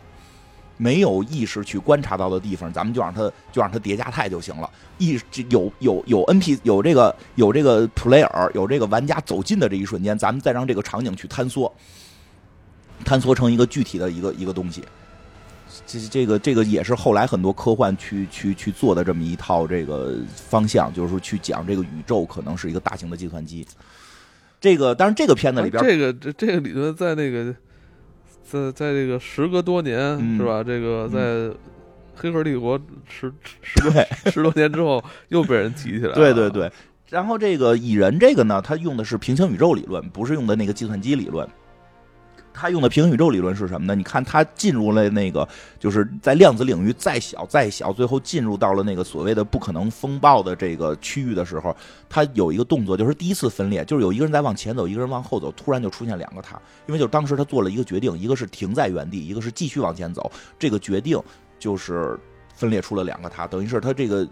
[0.76, 4.68] 没有意识去观察到的地方，咱们就让它就让它叠加态就行了。
[4.98, 11.72] 意这有有有 NP 有这个有这个 player 有这个玩家走近的这一瞬间，咱们再让这个场景去坍缩，
[13.06, 14.84] 坍缩成一个具体的一个一个东西。
[15.86, 23.66] 这这个这个也是后来很多科幻去去去做的这么一套这个方向，就是说去讲这个宇宙可能是一个大型的计算机。
[24.60, 27.54] 这个当然这个片子里边，这个这这个理论在那个
[28.42, 30.62] 在在这个时隔多年、嗯是吧？
[30.62, 31.52] 这个在
[32.14, 36.14] 黑客帝国十十多对十多年之后又被人提起来 了。
[36.14, 36.70] 对对对。
[37.08, 41.48] 然后这个蚁人这个呢，他用的是平行宇宙理论，不是用的那个计算机理论。
[42.54, 43.94] 他用的平行宇宙理论是什么呢？
[43.94, 45.48] 你看，他进入了那个，
[45.78, 51.74] 就是在量子领域再小再小，最后进入到了那个所谓的不可能风暴的这个区域的时候，
[52.08, 61.18] 他有一个动作，就是第一次分裂，就是有一个人在往前走，一个人往后走，突然就出现两个他，因为就是当时他做了一个决定，一个是停在原地，一个是继续往前走，这个决定
[61.58, 62.18] 就是
[62.54, 64.28] 分裂出了两个他，等于是他这个，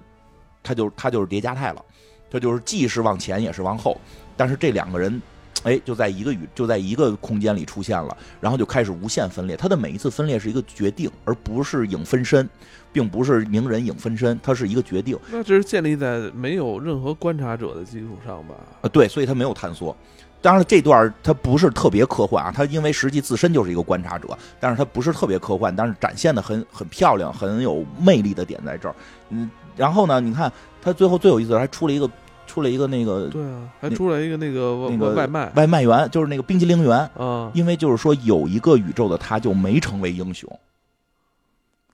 [0.62, 1.84] 他就他就是叠加态了，
[2.30, 3.98] 他就是既是往前也是往后，
[4.36, 5.20] 但是这两个人。
[5.64, 9.56] 哎，就在一个宇就在一个空间里出现了，然后就开始无限分裂。
[9.56, 12.48] 它的每一次分裂是一个决定，而不是影分身，
[12.92, 15.18] 并不是名人影分身，它是一个决定。
[15.30, 18.54] 那这是建立在没有任何观察者的基础上吧？
[18.82, 19.94] 啊，对，所以它没有坍缩。
[20.42, 28.94] 当然了，这段它不是特别科幻啊，它因为实际自身就是一个观察者，但是它不是特别科幻，但是展现的很很漂亮，很有魅力的点在这儿。
[29.28, 30.50] 嗯，然后呢，你看
[30.80, 32.10] 它最后最有意思的还出了一个
[32.50, 40.50] 出了一个那个对啊，还出来一个那个外那个外卖外卖员，就是那个冰激凌员，啊，因为就是说有一个宇宙的他就没成为英雄，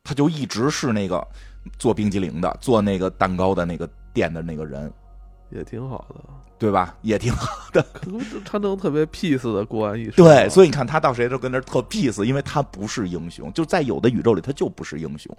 [0.03, 1.23] 他就一直是那个
[1.79, 4.91] 做冰激凌的、做那个蛋糕的那个店的那个人，
[5.51, 6.17] 也挺好的。
[6.59, 6.97] 对吧？
[7.03, 7.85] 也挺好的。
[8.43, 10.13] 他能特别 peace 的过完一生。
[10.15, 15.37] 对，所以你看他到谁都跟那儿特 peace，因为他不是英雄，就在有的宇宙里他就不是英雄。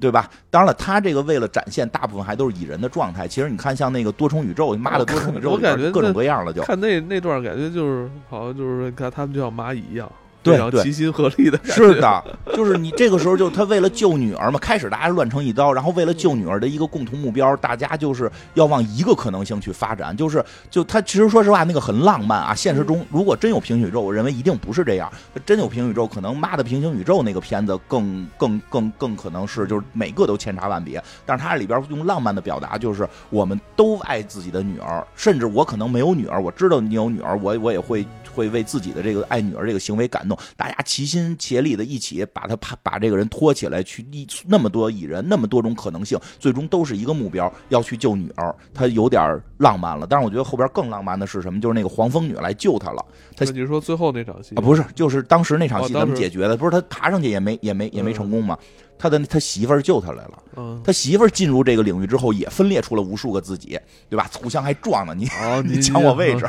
[0.00, 0.28] 对吧？
[0.50, 3.26] 当然了，他这个为了展现，大部分还都是蚁人的状态。
[3.26, 10.10] 其实你看，像那个多重宇宙，妈的多重宇宙我感觉各种各样了就，看那那段感觉就是好像就是看他们就像蚂蚁一样，
[10.46, 11.58] 对齐心合力的。
[11.64, 12.24] 是的，
[12.54, 25.10] 就是你这个时候就他为了救女儿嘛，开始大家乱成一刀，然后为了救女儿的一个共同目标，大家就是要往一个可能性去发展，就是就他其实说实话那个很浪漫啊，现实中如果真有平行宇宙，我认为一定不是这样，
[25.44, 50.06] 真有平行宇宙，可能妈的平行宇宙那个片子更更更更可能是就是每个都千差万别，但是它里边用浪漫的表达，就是我们都爱自己的女儿，甚至我可能没有女儿，我知道你有女儿，我我也会会为自己的这个爱女儿这个行为感动，大家齐心协力的一起把他把把这个人拖起来，去一那么多蚁人，那么多种可能性，最终都是一个目标，要去救女儿，他有点浪漫了。
[50.08, 51.60] 但是我觉得后边更浪漫的是什么？
[51.60, 53.04] 就是那个黄蜂女来救他了。
[53.36, 56.56] 他那你说最后那场戏啊，不是，就是当时那场戏怎么解决的？
[56.56, 58.58] 不是他爬上去也没也没也没成功嘛？
[58.98, 60.42] 他的他媳妇儿救他来了。
[60.56, 63.78] 嗯，他媳妇儿进入这个领域之后，也分裂出了无数个自己，
[64.08, 64.26] 对吧？
[64.40, 66.48] 互相还撞呢，你哦，你抢我位置，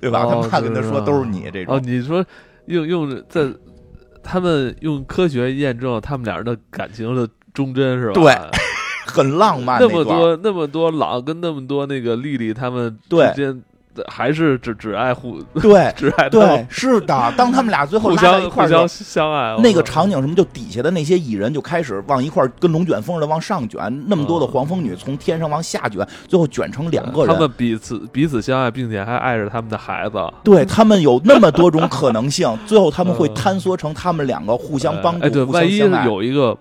[0.00, 0.24] 对吧？
[0.24, 2.26] 哦他妈跟他说都是你这哦，种，你说
[2.66, 3.48] 用用在
[4.22, 8.14] 他们用科学验证他们俩人的感情的忠贞是吧？
[8.14, 8.32] 对。
[9.08, 13.62] 很浪漫那么多那么多朗跟那么多那个丽丽他们之间
[14.08, 17.32] 还是只只爱互对 只爱对，是的。
[17.36, 19.56] 当他们俩最后互拉在一相互相块儿的时候，相爱。
[19.62, 27.34] 那个场景什么，就底下的那些蚁人就开始往一块儿跟龙卷风似的往上卷，那么多的嗯黄蜂女从天上往下卷，最后卷成两个人。
[27.34, 35.76] 他们彼此彼此相爱，并且还爱着他们的孩子，对他们有那么多种可能性，最后他们会嗯坍缩成他们两个互相帮助、哎，对，互万一。
[36.04, 36.56] 有一个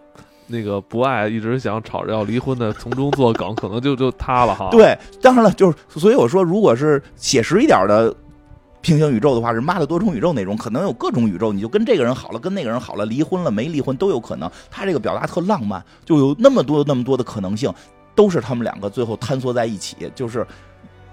[0.48, 8.16] 那个不爱，一直想吵着要离婚的，从中作梗，可能就就塌了哈。，对，当然了，就是所以我说，如果是写实一点的
[8.82, 14.50] 平行宇宙的话，是妈的多重宇宙那种，可能有各种宇宙，你就跟这个人好了，跟那个人好了，离婚了没离婚都有可能。
[14.70, 17.74] 他这个表达特浪漫，就有那么多那么多的可能性，
[18.14, 20.46] 都是他们两个最后坍缩在一起，就是。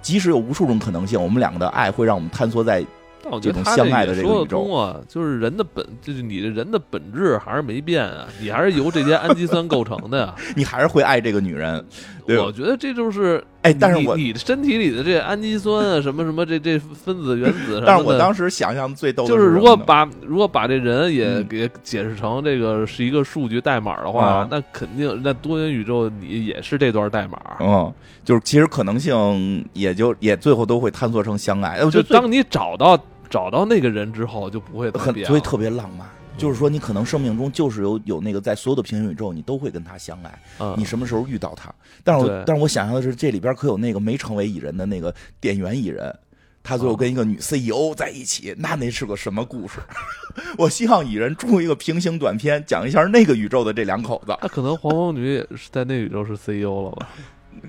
[0.02, 2.84] 即使有无数种可能性，我们两个的爱会让我们坍缩在
[3.22, 10.34] 但我觉得他这个宇宙通啊，就是人的本，就是你的人的本质还是没变啊，你还是由这些氨基酸构成的呀。
[10.56, 11.84] 你还是会爱这个女人，
[12.26, 27.38] 对我觉得这就是哎，但是我你你的身体里的这氨基酸啊，什么什么这这分子原子什么的，但是我当时想象最逗的就是如果把如果把这人也嗯给解释成这个是一个数据代码的话，啊那肯定那多元宇宙你也是这段代码。
[27.60, 27.92] 嗯，
[28.24, 32.98] 就是其实可能性也就也最后都会坍缩成相爱，就当你找到
[33.32, 36.06] 找到那个人之后，就不会再变了很所以特别浪漫。
[36.36, 40.42] 就是说，你可能生命中就是有有那个在所有的平行宇宙，你都会跟他相爱。
[40.60, 41.74] 嗯你什么时候遇到他？
[42.04, 46.14] 但是我但是我想象的是，这里边可有那个没成为蚁人的那个店员蚁人，
[46.62, 49.80] 他最后哦跟一个女 CEO 在一起，那那是个什么故事？
[50.56, 57.08] 我希望蚁人出一个平行短片，讲一下那个宇宙的这两口子，那可能黄蜂女也是在那宇宙是 CEO 了吧？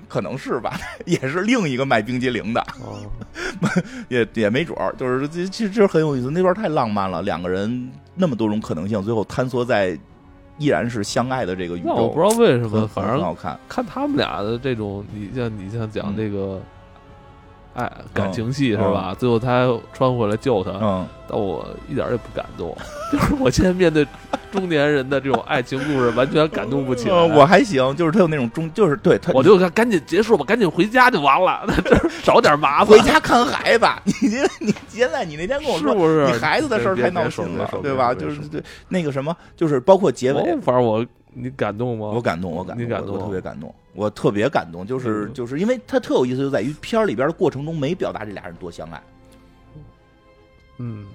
[0.08, 2.60] 可能是吧， 也是另一个卖冰激凌的。
[2.82, 3.00] 哦，
[4.08, 9.98] 也也没准儿，就是这其实这很有意思，那段太浪漫了，两个人那么多种可能性，最后坍缩在
[10.58, 13.58] 依然是相爱的这个宇宙，我不知道为什么，很反正很好看。
[13.68, 16.60] 看他们俩的这种，你像你像讲嗯这个。
[17.74, 19.14] 爱感情戏是吧？
[19.18, 22.76] 最后他穿回来救他，嗯，但我一点儿也不感动。
[23.12, 24.06] 就是我现在面对
[24.50, 27.14] 中年人的这种爱情故事，完全感动不起来。
[27.14, 31.66] 呃我还行，就是他有那种中，就是对他，我就赶赶紧结束吧，赶紧回家就完了，
[32.22, 32.86] 少点麻烦。
[32.86, 33.86] 回家看孩子。
[34.22, 35.92] 你你现在你那天跟我说。
[35.92, 36.26] 是不是？
[36.26, 38.14] 你孩子的事儿太闹心了，对吧？
[38.14, 41.04] 就是对那个什么，就是包括结尾，反正我
[41.34, 42.06] 你感动吗？
[42.06, 49.02] 我感动，我感动，你感动我特别感动，我特别感动，就是嗯就是因为它特有意思，就在于片儿里边的过程中没表达这俩人多相爱。
[50.78, 51.06] 嗯，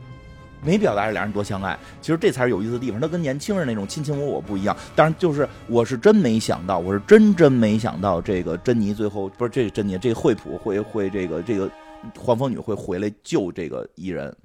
[0.63, 2.99] 没表达这俩人多相爱，其实这才是有意思的地方。
[2.99, 4.75] 他跟年轻人那种卿卿我我不一样。
[4.95, 11.69] 当然，就是我是真没想到，我是真真没想到，这个珍妮最后不是这个珍妮，这个惠普会会这个这个
[12.17, 14.35] 黄蜂女会回来救这个蚁人。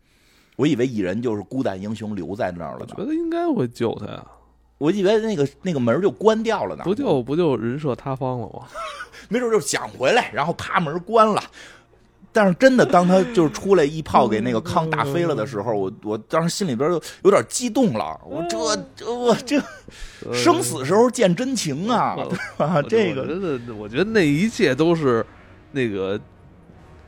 [0.57, 4.25] 我以为蚁人就是孤胆英雄留在那儿了呢，我觉得应该会救他呀，
[4.85, 8.67] 我以为那个那个门就关掉了呢，不就不就人设塌方了吗？
[9.31, 11.43] 没准就想回来，然后啪门关了。
[12.31, 18.21] 但是真的，当他就是出来一炮给那个康打飞了的时候，我我当时心里边就有点激动了。
[18.27, 18.59] 我这
[18.97, 19.59] 这我这
[20.35, 22.17] 生死时候见真情啊？
[22.89, 25.25] 这个我觉得，我觉得那一切都是
[25.71, 26.21] 那个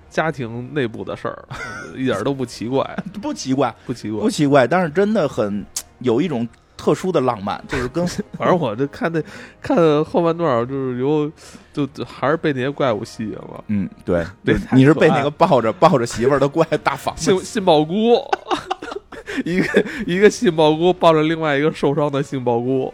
[0.08, 1.44] 家庭内部的事儿，
[1.96, 4.30] 一点都不奇怪，不奇怪，不奇怪不。
[4.30, 5.66] 奇怪，但是真的很
[5.98, 8.06] 有一种特殊的浪漫，就是跟
[8.36, 9.22] 反正我这看那
[9.60, 11.30] 看后半段儿，就是有
[11.72, 13.64] 就就还是被那些怪物吸引了。
[13.68, 18.22] 嗯，对对你是被那个抱着 抱着媳妇儿的怪大房子杏杏鲍菇，
[19.44, 22.92] 一个一个杏鲍菇抱着另外一个受伤的杏鲍菇，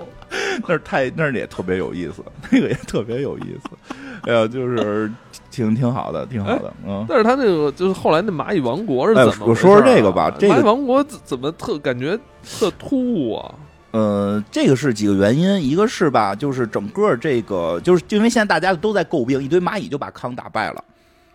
[0.67, 3.95] 那儿太那儿也特别有意思，那个也特别有意思。
[4.23, 5.11] 哎呀，就是
[5.51, 7.05] 挺挺好的，挺好的，嗯。
[7.09, 13.53] 但是他那个就是后来那蚂蚁王国是哎怎么、我说说这个吧这个蚂蚁王国怎怎么特感觉特突兀啊？
[13.93, 20.85] 呃，这个是几个原因，一个是吧，就是整个这个，就是因为现在大家都在诟病，一堆蚂蚁就把康打败了。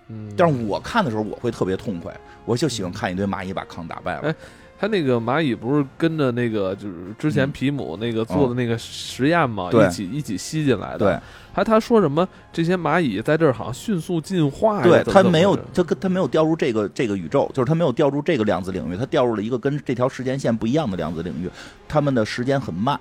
[0.10, 2.14] 嗯，但是我看的时候，我会特别痛快，
[2.46, 4.22] 我就喜欢看一堆蚂蚁把康打败了。
[4.30, 4.36] 哎
[4.80, 11.00] 他那个蚂蚁不是跟着那个就是之前皮姆那个做的那个实验嘛，一起一起吸进来的。
[11.00, 11.20] 对，
[11.52, 21.50] 还他说什么这些蚂蚁在这儿好像迅速进化呀，对，怎么它没有怎么它跟他没有掉入这个这个宇宙，就是他没有掉入这个量子领域，他掉入了一个跟这条时间线不一样的量子领域，
[21.88, 23.00] 他们的时间很慢。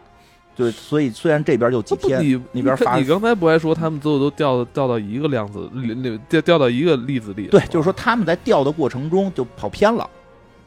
[0.56, 5.70] 对，所以虽然这边就几天，那不你那边发你刚才不还说他们最后都掉掉到一个量子
[6.30, 7.48] 掉掉到一个粒子里？
[7.48, 10.08] 对，就是说他们在掉的过程中就跑偏了。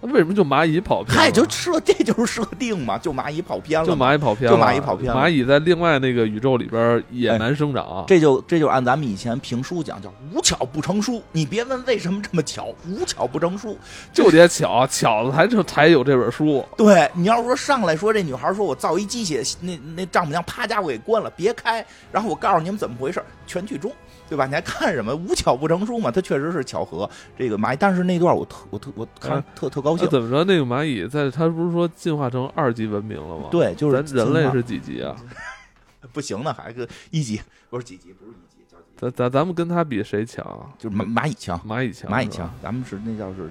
[0.02, 1.22] 那为什么就蚂蚁跑偏了？
[1.22, 11.22] 嗨，就设这就是设定嘛，就蚂蚁跑偏了就，蚂蚁跑偏了，就蚂蚁跑偏了蚂蚁在另外那个宇宙里边野蛮生长，这就这就按咱们以前评书讲，叫无巧不成书。
[11.32, 13.78] 你别问为什么这么巧，无巧不成书。
[14.14, 16.66] 就得巧巧了才就才有这本书。
[16.78, 23.92] 对你要是说上来说这女孩说我造一机械，那那丈母娘啪家伙给关了，别开，然后我告诉你们怎么回事，全剧终，
[24.30, 24.46] 对吧？
[24.46, 26.12] 你还看什么无巧不成书嘛？
[26.12, 27.10] 它确实是巧合。
[27.38, 30.12] 这个蚂蚁，但是那段我特我特我看哎特特高兴那。
[30.12, 30.44] 怎么着？
[30.44, 35.16] 那个蚂蚁在它不是说进化成二级文明了吗？，对，就是咱人类是几级啊？
[36.14, 38.98] 不行呢，还是一级不是几级，不是一级，叫几级？
[38.98, 40.70] 咱咱咱们跟它比谁强啊？
[40.78, 43.50] 就是蚂蚂蚁强，蚂蚁强，蚂蚁强，，咱们是那叫是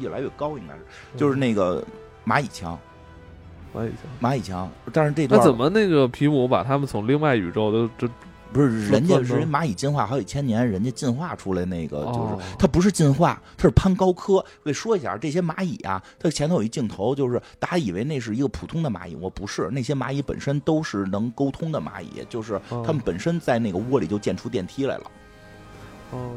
[0.00, 0.80] 越来越高，应该是
[1.14, 1.84] 嗯就是那个
[2.26, 2.78] 蚂蚁强，
[3.74, 4.30] 蚂蚁强。
[4.30, 4.68] 蚂蚁强。
[4.92, 8.08] 但是这段那怎么那个皮姆把他们从另外宇宙都这
[8.52, 14.34] 不是人家是蚂蚁进化好几千年，人家进化出来那个就是哦它不是进化，它是攀高科。
[14.34, 22.82] 我得说一下，这些蚂蚁啊，它前头有一镜头，就是大家以为那是一个普通的蚂蚁，我不是，那些蚂蚁本身都是能沟通的蚂蚁，就是哦。
[22.84, 25.10] 它们本身在那个窝里就建出电梯来了，哦，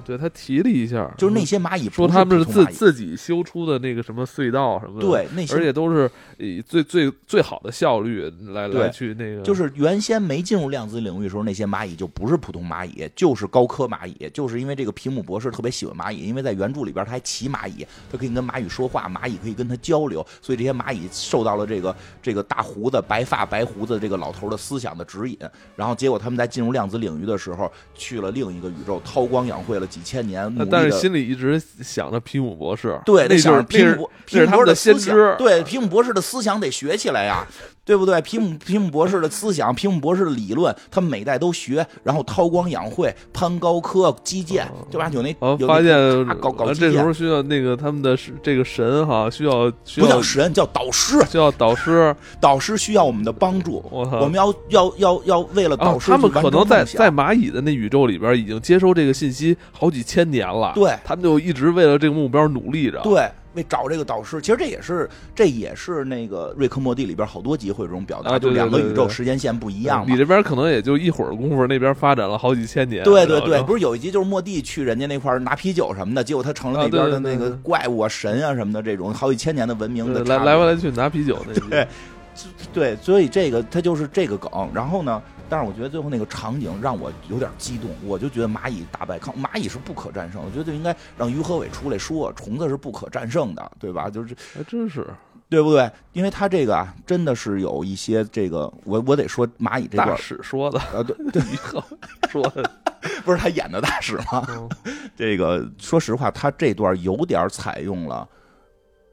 [0.05, 14.29] 对他提了一下，就是那些蚂蚁说他们是自自己修出的那个什么隧道什么的，，对那些而且都是以最最最好的效率来来去那个，就是原先没进入量子领域的时候，那些蚂蚁就不是普通蚂蚁，就是高科蚂蚁。
[14.33, 25.37] 就是因为这个皮姆博士特别喜欢蚂蚁，因为在原著里边他还骑蚂蚁，他可以跟蚂蚁说话，蚂蚁可以跟他交流，所以这些蚂蚁受到了这个这个大胡子、白发、白胡子这个老头的思想的指引。
[25.75, 31.03] 然后结果他们在进入量子领域的时候，去了另一个宇宙，韬光养晦了几千年，但是。
[31.03, 37.45] 心里一直想着皮姆博士，对，那就得想着是皮姆博皮姆博士思想先知，对皮姆博士的思想得学起来呀，
[37.85, 38.21] 对不对？
[38.21, 45.09] 皮姆皮姆博士的思想，皮姆博士的理论，他们每代都学，然后韬光养晦，攀高科，基建，对吧？
[45.13, 45.93] 有那我有那发现
[46.27, 63.29] 啊搞搞这时候需要那个他们的这个神哈，需要需要不叫神，叫导师，需要导师，导师需要我们的帮助，我们要要要要为了啊导，师他们可能在在蚂蚁的那宇宙里边已经接收这个信息好几千年了，对他们就一直为了这个目标努力着，对。
[63.53, 70.17] 为找这个导师，其实这也是这也是那个瑞克莫蒂里边好多集会有这种表达，啊对就两个宇宙时间线不一样嘛你。
[70.17, 81.87] 这边可能也就一会儿功夫，那边发展了好几千年，对对对，不是有一集就是莫蒂去人家那块儿拿啤酒什么的，结果他成了啊那边的那个怪物啊、神啊什么的这种好几千年的文明的对来来回来去拿啤酒那集对
[82.73, 84.49] 对，所以这个他就是这个梗。
[84.73, 85.21] 然后呢，
[85.53, 90.41] 但是我觉得最后那个场景让我有点激动，我就觉得蚂蚁打败康，蚂蚁是不可战胜。
[90.43, 94.09] 我觉得就应该让于和伟出来说，虫子是不可战胜的，对吧？
[94.09, 95.05] 就是还真是
[95.47, 95.87] 对不对？
[96.13, 101.83] 因为他这个啊，真的是有一些这个，我我得说蚂蚁这大段，使说的，啊，对 对，以后
[102.31, 102.67] 说的，
[103.23, 104.43] 不是他演的大使吗？
[104.49, 104.67] 嗯
[105.15, 108.27] 这个说实话，他这段有点采用了，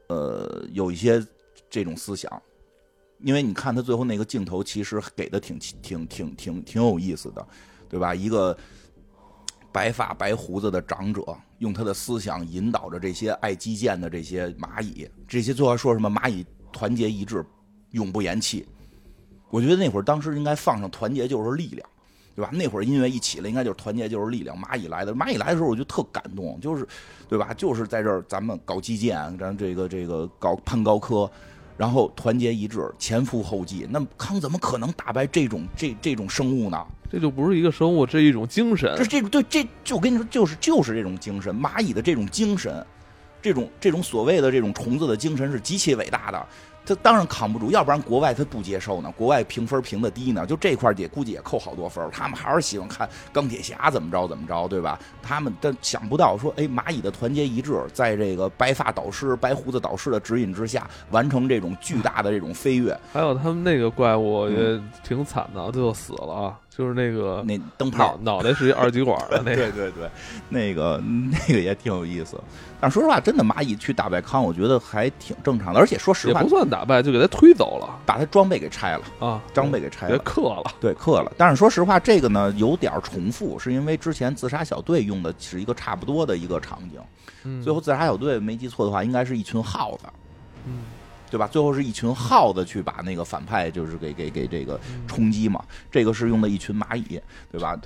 [0.08, 1.22] 呃，有一些
[1.68, 2.42] 这种思想，
[3.22, 7.46] 因为你看他最后那个镜头，其实给的挺挺挺挺挺有意思的，
[7.88, 8.14] 对吧？
[8.14, 8.56] 一个
[9.72, 11.22] 白发白胡子的长者，
[11.58, 17.44] 用他的思想引导着这些爱击剑的这些蚂蚁，这些最后说什么蚂蚁团结一致，
[17.90, 18.66] 永不言弃。
[19.50, 21.86] 我觉得那会儿当时应该放上“团结就是力量”。
[22.36, 22.50] 对吧？
[22.54, 24.56] 那会儿音乐一起来，应该就是团结就是力量。
[24.56, 26.86] 蚂蚁来的，蚂蚁来的时候我就特感动，就是，
[27.28, 27.52] 对吧？
[27.52, 31.30] 就是在这儿咱们搞基建，咱这个这个搞攀高科，
[31.80, 33.86] 然后团结一致，前赴后继。
[33.88, 36.76] 那康怎么可能打败这种这这种生物呢？
[37.10, 39.04] 这就不是一个生物，这是一种精神这。
[39.06, 42.84] 这种对这就我跟你说，就是就是这种精神，蚂蚁的这种精神，
[43.40, 46.46] 这种这种所谓的这种虫子的精神是极其伟大的。
[46.90, 49.14] 它当然扛不住，要不然国外他不接受呢。
[49.16, 52.10] 国外评分评的低呢，就这块儿也估计也扣好多分儿。
[52.10, 54.98] 他们还是喜欢看钢铁侠怎么着怎么着，对吧？
[55.22, 62.98] 他们但想不到说，哎，蚂蚁的团结一致，在这个白发导师、白胡子导师的指引之下，完成这种巨大的这种飞跃。
[63.12, 70.10] 还有他们那个怪物也挺惨的，最后死了啊，就是那个那灯泡脑脑袋是一二极管的那个， 对对对，
[70.48, 70.98] 那个
[71.30, 72.40] 那个也挺有意思。
[72.80, 75.78] 但说实话，真的蚂蚁去打败康，我觉得还挺正常的。
[75.78, 80.72] 而且说实话也不，算打败，就给他推走了把他装备给拆了，啊，装备给拆了，克了。
[80.80, 81.30] 对，克了。
[81.36, 86.98] 但是说实话，这个呢有点重复，是因为之前自杀小队用的是一个差不多的一个场景。
[87.44, 90.06] 嗯最后自杀小队没记错的话，应该是一群耗子，
[90.66, 90.78] 嗯
[91.30, 91.46] 对吧？
[91.46, 95.64] 最后是一群耗子去把那个反派就是给给给这个嗯冲击嘛。
[95.90, 97.20] 这个是用的一群蚂蚁，
[97.50, 97.78] 对吧？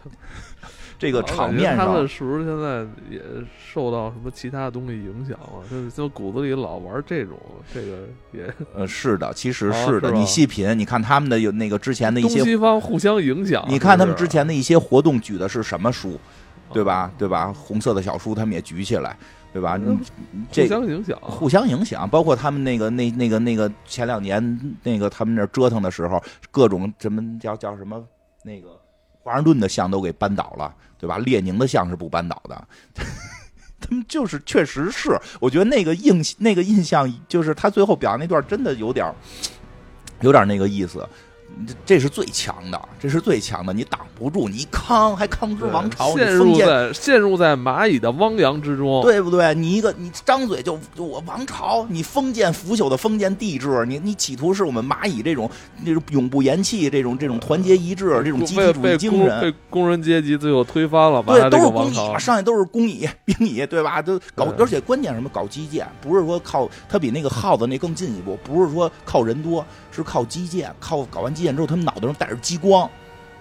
[0.96, 3.20] 这个场面上他们是不是现在也
[3.58, 5.62] 受到什么其他东西影响了？
[5.68, 7.36] 就是就骨子里老玩这种，
[7.74, 10.08] 这个也呃，是的，其实哦是的。
[10.08, 13.62] 是你细品，你看他们的有那个之前的一东些，西方互相影响。
[13.68, 16.18] 你看他们之前的一些活动举的是什么书，
[16.72, 17.10] 对吧哦？
[17.18, 17.52] 对吧？
[17.52, 19.18] 红色的小书他们也举起来，
[19.54, 19.78] 对吧？
[19.80, 19.96] 嗯
[20.50, 28.04] 这互相影响，互相影响，包括他们那个那那个那个前两年那个他们那折腾的时候，各种什么叫叫什么
[28.42, 28.76] 那个
[29.22, 31.18] 华盛顿的像都给扳倒了，对吧？
[31.18, 32.66] 列宁的像是不扳倒的。
[33.80, 39.08] 他们就是确实是，我觉得那个印那个印象，就是他最后表扬那段真的有点
[40.20, 41.06] 有点那个意思。
[41.66, 49.02] 这这是最强的，这是最强的，你挡不住，你一康还康之王朝，你陷入在陷入在蚂蚁的汪洋之中。
[49.02, 49.54] 对不对？
[49.54, 55.50] 你一个你张嘴就就我王朝，你封建腐朽的封建帝制，你你企图是我们蚂蚁这种
[55.84, 59.40] 这种永不言弃，这种这种团结一致，这种集体主义精神。
[59.40, 64.00] 被工人阶级最后推翻了，把对，都是工蚁嘛，上下都是工蚁、兵蚁，对吧？
[64.00, 65.30] 都搞，而且关键什么？
[65.34, 72.90] 搞基建，不是说靠他比那个耗子那更进一步，不是说靠人多，是靠基建，靠搞完基建之后，他们脑袋上带着激光，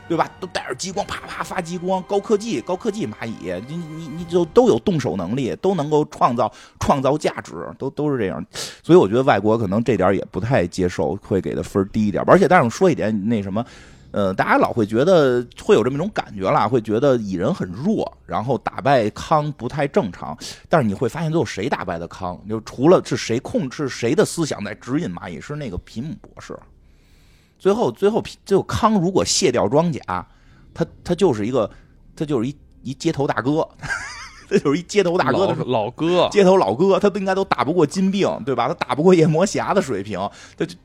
[0.08, 0.30] 对吧？
[0.40, 8.46] 都带着激光，啪啪发激光，高科技，高科技蚂蚁，你你你就都有动手能力，都能够创造创造价值，都都是这样。
[8.84, 12.24] 所以我觉得外国可能这点也不太接受，会给的分低一点。
[12.28, 13.66] 而且，但是我说一点，那什么。
[14.14, 20.38] 呃，大家老会觉得会有这么一种感觉啦，会觉得蚁人很弱，然后打败康不太正常。
[20.70, 22.40] 但是你会发现，最后谁打败的康？
[22.48, 26.56] 就除了是谁控制谁的思想在指引蚂蚁，是那个皮姆博士。
[27.58, 30.00] 最后，最后皮，最后康如果卸掉装甲，
[30.76, 31.68] 他他就是一个，
[32.16, 33.68] 他就是一一街头大哥，
[34.48, 38.68] 他就是一街头大哥的老老哥，街头老哥，他都应该都打不过金并，对吧？
[38.68, 40.20] 他打不过夜魔侠的水平，
[40.56, 40.76] 他就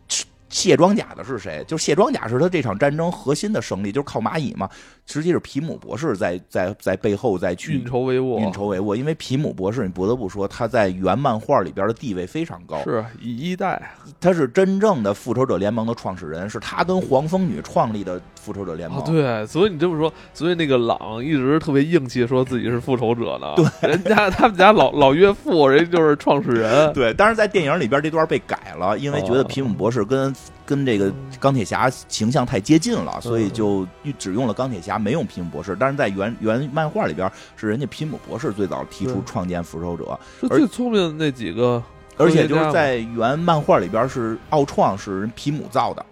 [0.49, 1.65] 卸装甲的是谁？
[1.67, 4.69] 就是卸装甲是他这场战争核心的胜利，就是靠蚂蚁嘛。
[5.11, 13.91] 实际是皮姆博士在在在背后在去运筹帷幄，运筹帷幄，因为皮姆博士，你不得不说他在原漫画里边的地位非常高，是以一代，
[14.21, 19.01] 他是真正的复仇者联盟的创始人，是他跟黄蜂女创立的复仇者联盟。
[19.01, 23.55] 哦，对，所以你这么说，所以那个朗一直特别硬气，说自己是复仇者呢。
[23.57, 26.93] 对，人家他们家老老岳父，人家就是创始人。
[26.93, 30.35] 对，但是在电影里边这段被改了，因为觉得哦皮姆博士跟
[30.69, 33.87] 跟这个钢铁侠形象太接近了，所以就
[34.19, 35.75] 只用了钢铁侠，没用皮姆博士。
[35.81, 41.83] 但是在原原漫画里边，是人家皮姆博士最早提出创建复仇者，是最聪明的那几个
[42.19, 46.05] 而且就是在原漫画里边是奥创是人皮姆造的。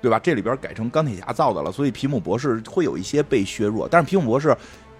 [0.00, 0.16] 对吧？
[0.20, 3.88] 这里边改成钢铁侠造的了，所以皮姆博士会有一些被削弱。
[3.90, 4.56] 但是皮姆博士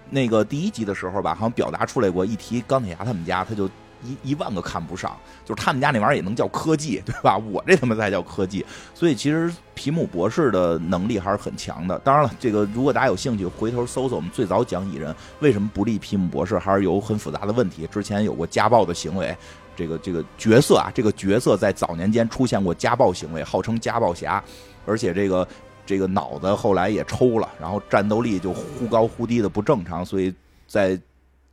[0.09, 3.69] 那个第一集的时候吧，好像表达出来过，一提钢铁侠他们家，他就
[4.03, 7.37] 一一万个看不上，就是他们家那玩意儿也能叫科技，对吧？
[7.37, 8.65] 我这他妈才叫科技。
[8.93, 11.97] 所以其实皮姆博士的能力还是很强的。
[11.99, 17.87] 当然了，这个如果大家有兴趣，回头搜搜我们最早讲蚁人为什么不立皮姆博士，还是有很复杂的问题。
[17.87, 19.35] 之前有过家暴的行为。
[19.75, 24.43] 这个这个角色啊，这个角色在早年间出现过家暴行为，号称家暴侠，
[24.85, 25.47] 而且这个
[25.85, 30.33] 这个脑子后来也抽了，然后战斗力就忽高忽低的不正常，所以
[30.67, 30.99] 在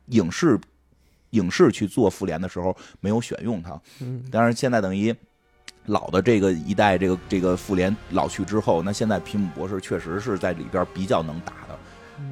[0.07, 0.59] 影视
[1.31, 3.79] 影视去做复联的时候没有选用他。
[3.99, 5.15] 嗯，当然现在等于
[5.85, 11.77] 老的这个一代这个这个复联老去之后，那现在皮姆博士确实是在里边比较能打的。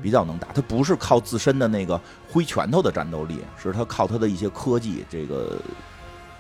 [0.01, 5.59] 比较能打，他不是靠自身的那个挥拳头的战斗力，是他靠他的一些科技，这个，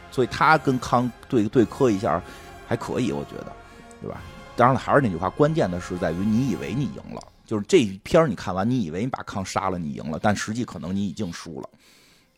[0.09, 2.19] 所以他跟康对对磕一下
[2.67, 3.53] 还可以，我觉得，
[4.01, 4.19] 对吧？
[4.55, 11.69] 当然了，还是那句话，关键的是在于你以为你赢了，就是这一片儿你看完，你以为你把康杀了，你赢了，但实际可能你已经输了，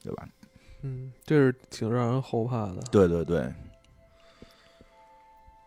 [0.07, 0.27] 对吧？
[0.83, 2.77] 嗯，这是挺让人后怕的。
[2.91, 3.39] 对对对，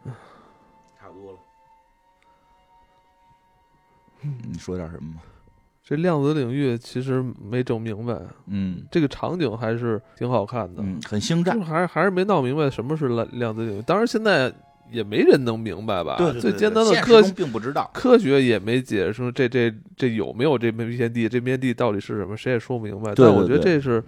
[0.99, 1.39] 差不多了。
[4.23, 5.21] 你说点什么吗？
[5.85, 13.83] 这量子领域其实没整明白，嗯这个场景还是挺好看的，嗯，很星战就，还是还是没闹明白什么是量量子领域。
[13.83, 14.53] 当然现在
[14.91, 16.17] 也没人能明白吧？
[16.19, 17.91] 对对对最简单的科学并不知道。
[17.95, 23.13] 科学也没解释说这这这有没有这片地，这片地到底是什么，谁也说不明白。
[23.15, 24.03] 但我觉得这是，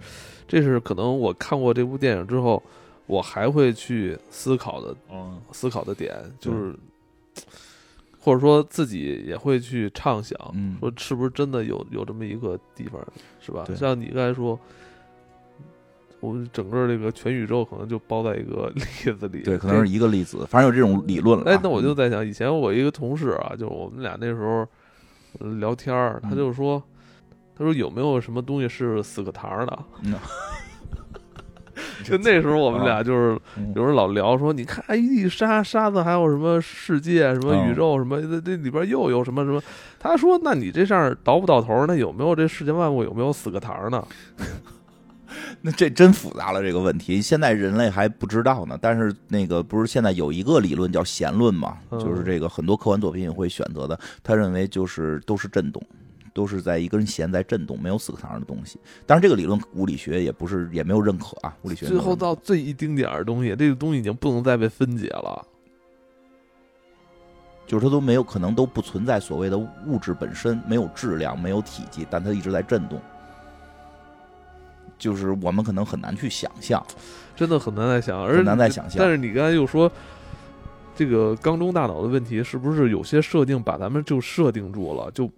[0.47, 2.61] 这是可能我看过这部电影之后，
[3.05, 6.75] 我还会去思考的嗯，思考的点，就是
[8.19, 13.01] 或者说自己也会去畅想，嗯说是不是真的有有这么一个地方，
[13.39, 13.63] 是吧？
[13.65, 14.59] 对像你刚才说。
[16.23, 18.81] 我们整个这个全宇宙可能就包在一个 粒
[19.11, 21.53] 子里，对，可能是一个粒子，反正有这种理论了啊。
[21.53, 24.65] 哎，那我就在想，以前我一个同事啊，就是我们俩那时候
[25.39, 26.81] 呃聊天儿，他嗯就说，
[27.57, 29.79] 他说有没有什么东西是死个堂的？
[30.05, 30.13] 嗯
[32.03, 39.61] 就那时候我们俩就是嗯有人老聊说，你看哎一地沙沙子，还有什么世界、什么嗯宇宙、什么这这里边又有什么什么？
[39.99, 44.05] 他说，那你这上倒不到头，那有没有这世界万物有没有死个堂呢？
[45.61, 48.77] 那这真复杂了，这个问题现在人类还不知道呢。
[48.81, 53.99] 但是那个不是现在有一个理论叫弦论嘛，嗯就是这个很多科幻作品也会选择的。
[54.21, 55.81] 他认为就是都是震动，
[56.33, 58.79] 都是在一根弦在震动，没有四个堂的东西。
[59.05, 65.45] 当然，这个理论物理学也不是也没有认可啊，物理学最后到最一丁点儿东西，这个东西已经不能再被分解了。
[67.65, 73.01] 就是它都没有可能都不存在所谓的物质本身，没有质量，没有体积，但它一直在震动。
[75.03, 76.81] 就是我们可能很难去想象，
[77.35, 78.99] 真的很难再想，而很难再想象。
[78.99, 79.91] 但是你刚才又说，
[80.95, 85.11] 这个缸中大脑的问题，是不是有些设定把咱们就设定住了？
[85.11, 85.29] 就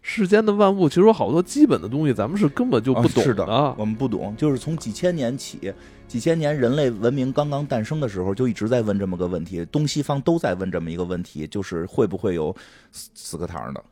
[0.00, 3.74] 世间的万物，其实有好多基本的东西，咱们是根本就不懂的。
[3.76, 5.74] 我们不懂，就是从几千年起，
[6.06, 12.54] 几千年人类文明刚刚诞生的时候，就一直在问这么个问题，东西方都在问这么一个问题，就是会不会有
[12.92, 13.84] 死个堂的？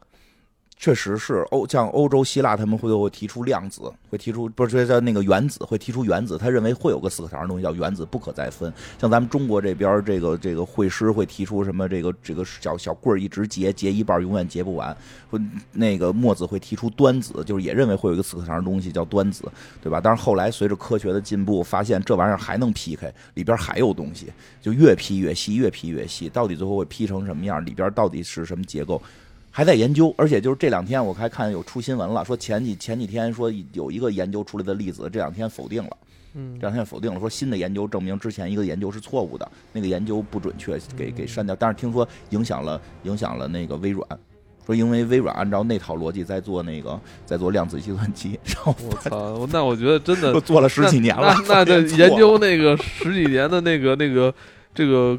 [0.79, 6.39] 确实是欧，像欧洲希腊他们会会提出量子，会提出不是叫那个原子，会提出原子。
[6.39, 8.73] 他认为会有个四个堂的东西叫原子，不可再分。
[8.99, 14.97] 像咱们中国这边这个这个会师会提出什么这个这个小小棍儿一直结结一半永远结不完。
[15.29, 15.39] 会
[15.73, 19.45] 那个墨子会提出端子，就是也认为会有一个四个堂的东西叫端子，
[19.83, 20.01] 对吧？
[20.01, 24.33] 但是后来随着科学的进步，发现这玩意儿还能劈开，里边还有东西，
[24.63, 27.65] 就越劈越细，越劈越细，到底最后会劈成什么样？
[27.67, 29.03] 里边到底是什么结构？
[29.59, 35.91] 还在研究，而且就是这两天我还看有出新闻了，说前几前几天说有一个研究出来的例子，这两天否定了，
[36.35, 41.57] 嗯，这两天否定了，说新的研究证明之前一个研究是错误的，那个研究不准确，给给删掉。
[41.57, 44.07] 但是听说影响了影响了那个微软，
[44.65, 54.33] 说因为微软按照那套逻辑在做那个在做量子计算机，然后我操，那我觉得真的 做了十几年了，那这研究那个十几年的那个那个
[54.79, 55.19] 这个。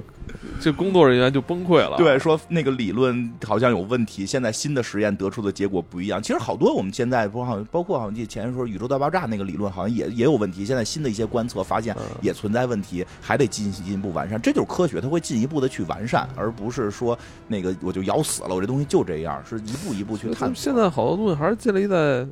[0.62, 1.98] 这工作人员就崩溃了。
[1.98, 6.22] 对，说那个理论好像有问题，现在新的实验得出的结果不一样。
[6.22, 10.64] 其实好多我们现在不好像包括好像记前说宇宙大爆炸那个理论好像也也有问题。
[10.64, 14.40] 现在新的一些观测发现也存在问题，还得进进一步完善。
[14.40, 17.18] 这就是科学，它会进一步的去完善，而不是说
[17.48, 20.56] 那个我就咬死了，我这东西就这样，是一步一步去探索。
[20.56, 22.28] 现在好多东西还是建立在。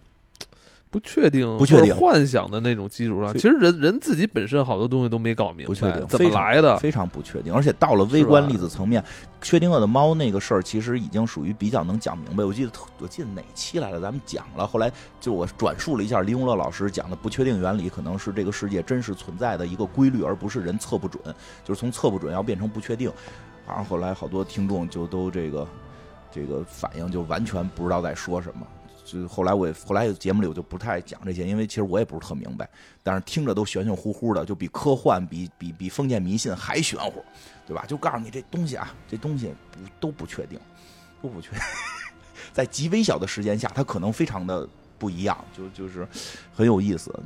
[0.89, 7.53] 不确定，不确定，幻想的那种基础上，其实人人自己本身好多东西都没搞明白，不确定怎么来的，非常不确定。
[7.53, 9.03] 而且到了微观粒子层面，
[9.41, 12.43] 薛定谔的猫那个事儿，其实已经属于比较能讲明白。
[12.43, 21.21] 我记得我记得哪期来了，咱们讲了，后来就我转述了一下李永乐老师讲的不确定原理，可能是这个世界真实存在的一个规律，而不是人测不准，
[21.63, 23.11] 就是从测不准要变成不确定。
[23.67, 25.67] 然后后来好多听众就都这个
[26.31, 28.65] 这个反应，就完全不知道在说什么。
[29.07, 32.69] 就后来我后来节目里我就不太讲这些，因为其实我也不是特明白，
[33.01, 37.23] 但是听着都玄玄乎乎的，就比科幻、比比比封建迷信还玄乎，
[37.65, 37.85] 对吧？
[37.87, 40.59] 就告诉你这东西啊，这东西不都不确定，
[41.21, 41.59] 都不确定，
[42.51, 44.67] 在极微小的时间下，它可能非常的
[44.99, 46.05] 不一样，就就是
[46.53, 47.17] 很有意思。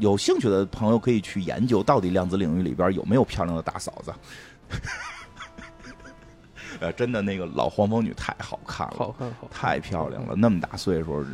[0.00, 4.12] 有兴趣的朋友可以去研究，到底量子领域里边有没有漂亮的大嫂子。
[6.80, 11.24] 呃，真的那个老黄蜂女太好看了，好看，好，太漂亮了，那么大岁数，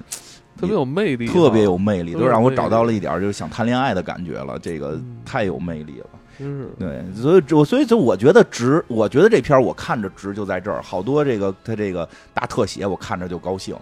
[0.57, 6.07] 特别有魅力，特别有魅力，都让我找到了一点就是想谈恋爱的感觉了，这个太有魅力了，
[6.39, 13.77] 是，对，所以，我所以就我觉得值，我觉得这片我看着值就在这儿，好多这个他这个大特写，我看着就高兴，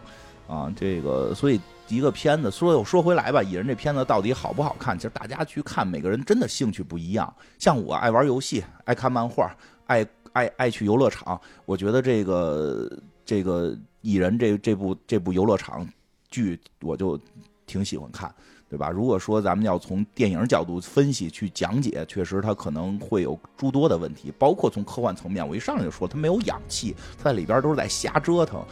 [0.48, 4.96] 啊，这个，所以一个片子说又说回来吧，蚁人这片子到底好不好看？
[4.98, 9.54] 其实大家去看，每个人真的兴趣不一样，像我爱玩游戏，爱看漫画，
[9.86, 10.04] 爱。
[10.32, 12.90] 爱爱去游乐场，我觉得这个
[13.24, 15.86] 这个蚁人这这部这部游乐场
[16.28, 17.18] 剧，我就
[17.66, 18.34] 挺喜欢看，
[18.68, 18.90] 对吧？
[18.90, 28.64] 如果说咱们要从电影角度分析去讲解，确实它可能会有诸多的问题，包括从科幻层面，我一上来就说它没有氧气，它在里边都是在瞎折腾，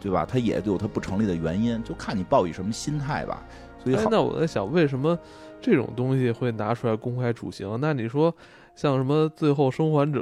[0.00, 0.24] 对吧？
[0.24, 3.44] 它也有它不成立的原因，就看你抱以什么心态吧。
[3.82, 5.18] 所以，那我在想，为什么
[5.60, 7.78] 这种东西会拿出来公开处刑？
[7.80, 8.34] 那你说，
[8.76, 10.20] 像什么《最后生还者》？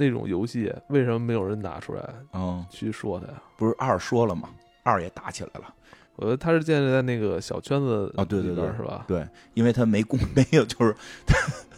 [0.00, 2.02] 那种游戏为什么没有人拿出来？
[2.32, 3.34] 嗯，去说他呀？
[3.58, 4.48] 不是二说了吗？
[4.82, 5.74] 二也打起来了。
[6.16, 9.04] 我觉得他是建立在那个小圈子啊，对对对，是吧？
[9.06, 10.94] 对，因为他没公 没有，就是，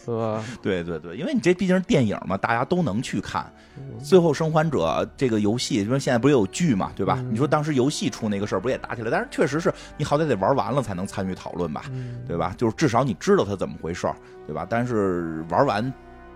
[0.05, 0.43] 是吧？
[0.63, 3.53] 对对对，因为你这毕竟是电影嘛，大家都能去看。
[4.03, 7.25] 最后生还者这个游戏，因为现在不是有剧嘛，对吧？
[7.31, 9.11] 你说当时游戏出那个事儿，不也打起来？
[9.11, 11.85] 但是确实是你好歹得玩完了才能参与讨论吧，
[12.27, 12.55] 对吧？
[12.59, 14.17] 就是至少你知道他怎么回事儿，
[14.47, 14.67] 对吧？
[14.69, 15.93] 但是玩完。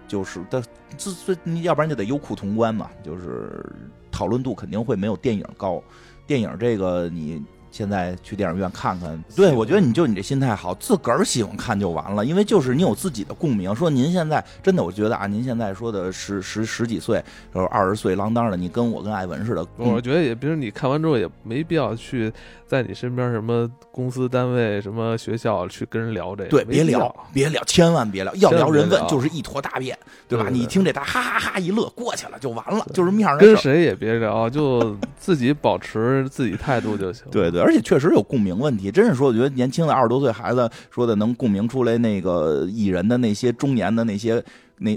[0.06, 0.62] 就是的，
[0.96, 3.64] 这这要不然就得优酷通关嘛，就是
[4.10, 5.82] 讨论度肯定会没有电影高。
[6.26, 7.44] 电影这个你。
[7.76, 13.74] 现在去电影院看看，对我觉得你就你这心态好，自个儿喜欢看就完了，因为就是你有自己的共鸣。
[13.74, 17.22] 说您现在真的，我觉得啊，您现在说的十十十几岁，
[17.52, 22.32] 然后二十岁啷当的，你跟我跟艾文似的，我觉得也，比如你看完之后也没必要去
[22.66, 30.48] 在你身边什么公司单位、什么学校去跟人聊这个，对，别聊，别聊，千万别聊，要聊人问就是一坨大便对吧？
[30.50, 37.24] 你一听这他哈哈哈一乐过去了就完了，就是面上跟谁也别聊，就自己保持自己态度就行。
[37.30, 38.90] 对对，而且确实有共鸣问题。
[38.90, 44.42] 真是说，我觉得年轻的二十多岁孩子说的能共鸣出来那个艺人的那些中年的那些
[44.78, 44.96] 那。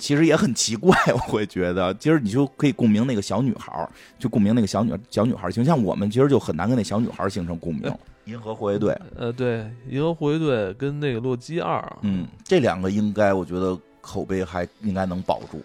[0.00, 3.88] 其实也很奇怪， 我会觉得，其实你就可以共鸣那个小女孩
[4.18, 7.94] 就共鸣那个小女小女孩形象，我们其实就很难跟那小女孩形成共鸣。
[8.24, 15.62] 银河护卫队，呃，对，银河护卫队跟那个洛基二，嗯，这两个应该我觉得口碑还应该能保住。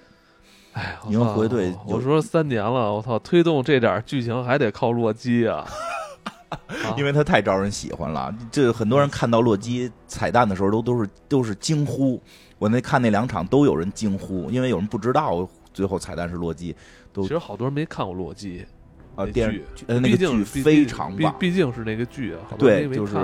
[0.74, 5.68] 哎，银河护卫队，我说三年了，我操，推动这点剧情还得靠洛基啊，
[6.98, 8.34] 因为他太招人喜欢了。
[8.52, 12.22] 这很多人看到洛基彩蛋的时候，都都是都是惊呼。
[12.58, 16.76] 我那看那两场都有人惊呼，因为有人不知道最后彩蛋是洛基。
[17.14, 18.66] 都其实好多人没看过洛基
[19.16, 22.40] 啊，电视呃那个剧非常棒，毕竟是那个剧啊。
[22.58, 23.16] 对，就是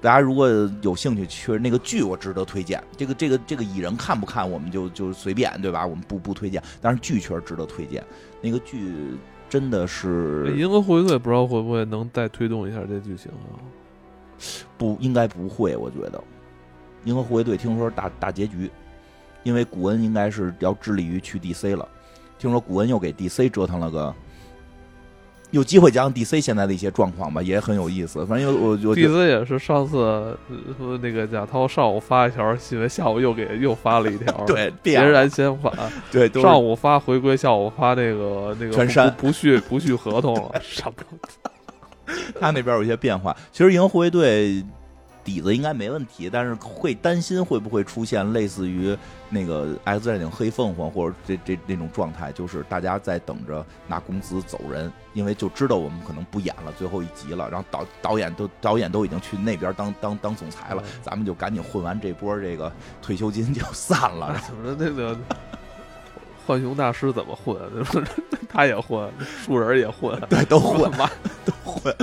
[0.00, 0.48] 大家如果
[0.82, 2.82] 有兴趣，确实那个剧我值得推荐。
[2.96, 5.86] 这个这个这个蚁人看不看我们就就随便对吧？
[5.86, 8.02] 我们不不推荐，但是剧确实值得推荐。
[8.40, 8.92] 那个剧
[9.58, 13.56] 真的是银河护卫队，不知道会不会能再推动一下这剧情啊？
[14.76, 16.22] 不应该不会，我觉得
[17.04, 18.70] 银河护卫队听说大大结局。
[19.44, 21.88] 因为古恩应该是要致力于去 DC 了，
[22.38, 24.14] 听说古恩又给 DC 折腾了个，
[25.56, 28.24] 有机会讲讲 DC 现在的一些状况吧，也很有意思。
[28.26, 30.36] 反正我我 DC 也是上次
[30.76, 35.72] 说那个贾涛上午发一条新闻，下午又给又发了一条， 对，截然相反。
[36.12, 42.14] 对，上午发回归，下午发那个那个不续不续合同了， 什么？
[42.38, 43.34] 他那边有一些变化。
[43.50, 44.62] 其实银河护卫队。
[45.26, 48.96] 底子应该没问题，但是会担心会不会出现类似于
[49.28, 62.72] 那个《X 战警：黑凤凰》或者这这那种状态，就是大家在等着拿工资走人，因为就知道我们可能不演了最后一集了，然后导导演都导演都已经去那边当当当总裁了，咱们就赶紧混完这波这个
[63.02, 64.40] 退休金就散了。
[64.46, 65.18] 怎么那个
[66.46, 67.56] 浣熊大师怎么混？
[68.48, 69.10] 他也混，
[69.44, 71.10] 树人也混，对，都混嘛，
[71.44, 71.94] 都混，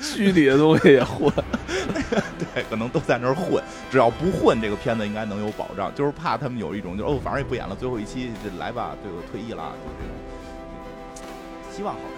[0.00, 1.30] 虚拟的东西也混。
[2.54, 5.94] 对，可能都在那儿混，只要不混，这个片子应该能有保障。
[5.94, 10.14] 就是怕他们有一种，就是哦，反正也不演了，最后一期就来吧，这个退役了，就这种。
[11.76, 12.00] 希望好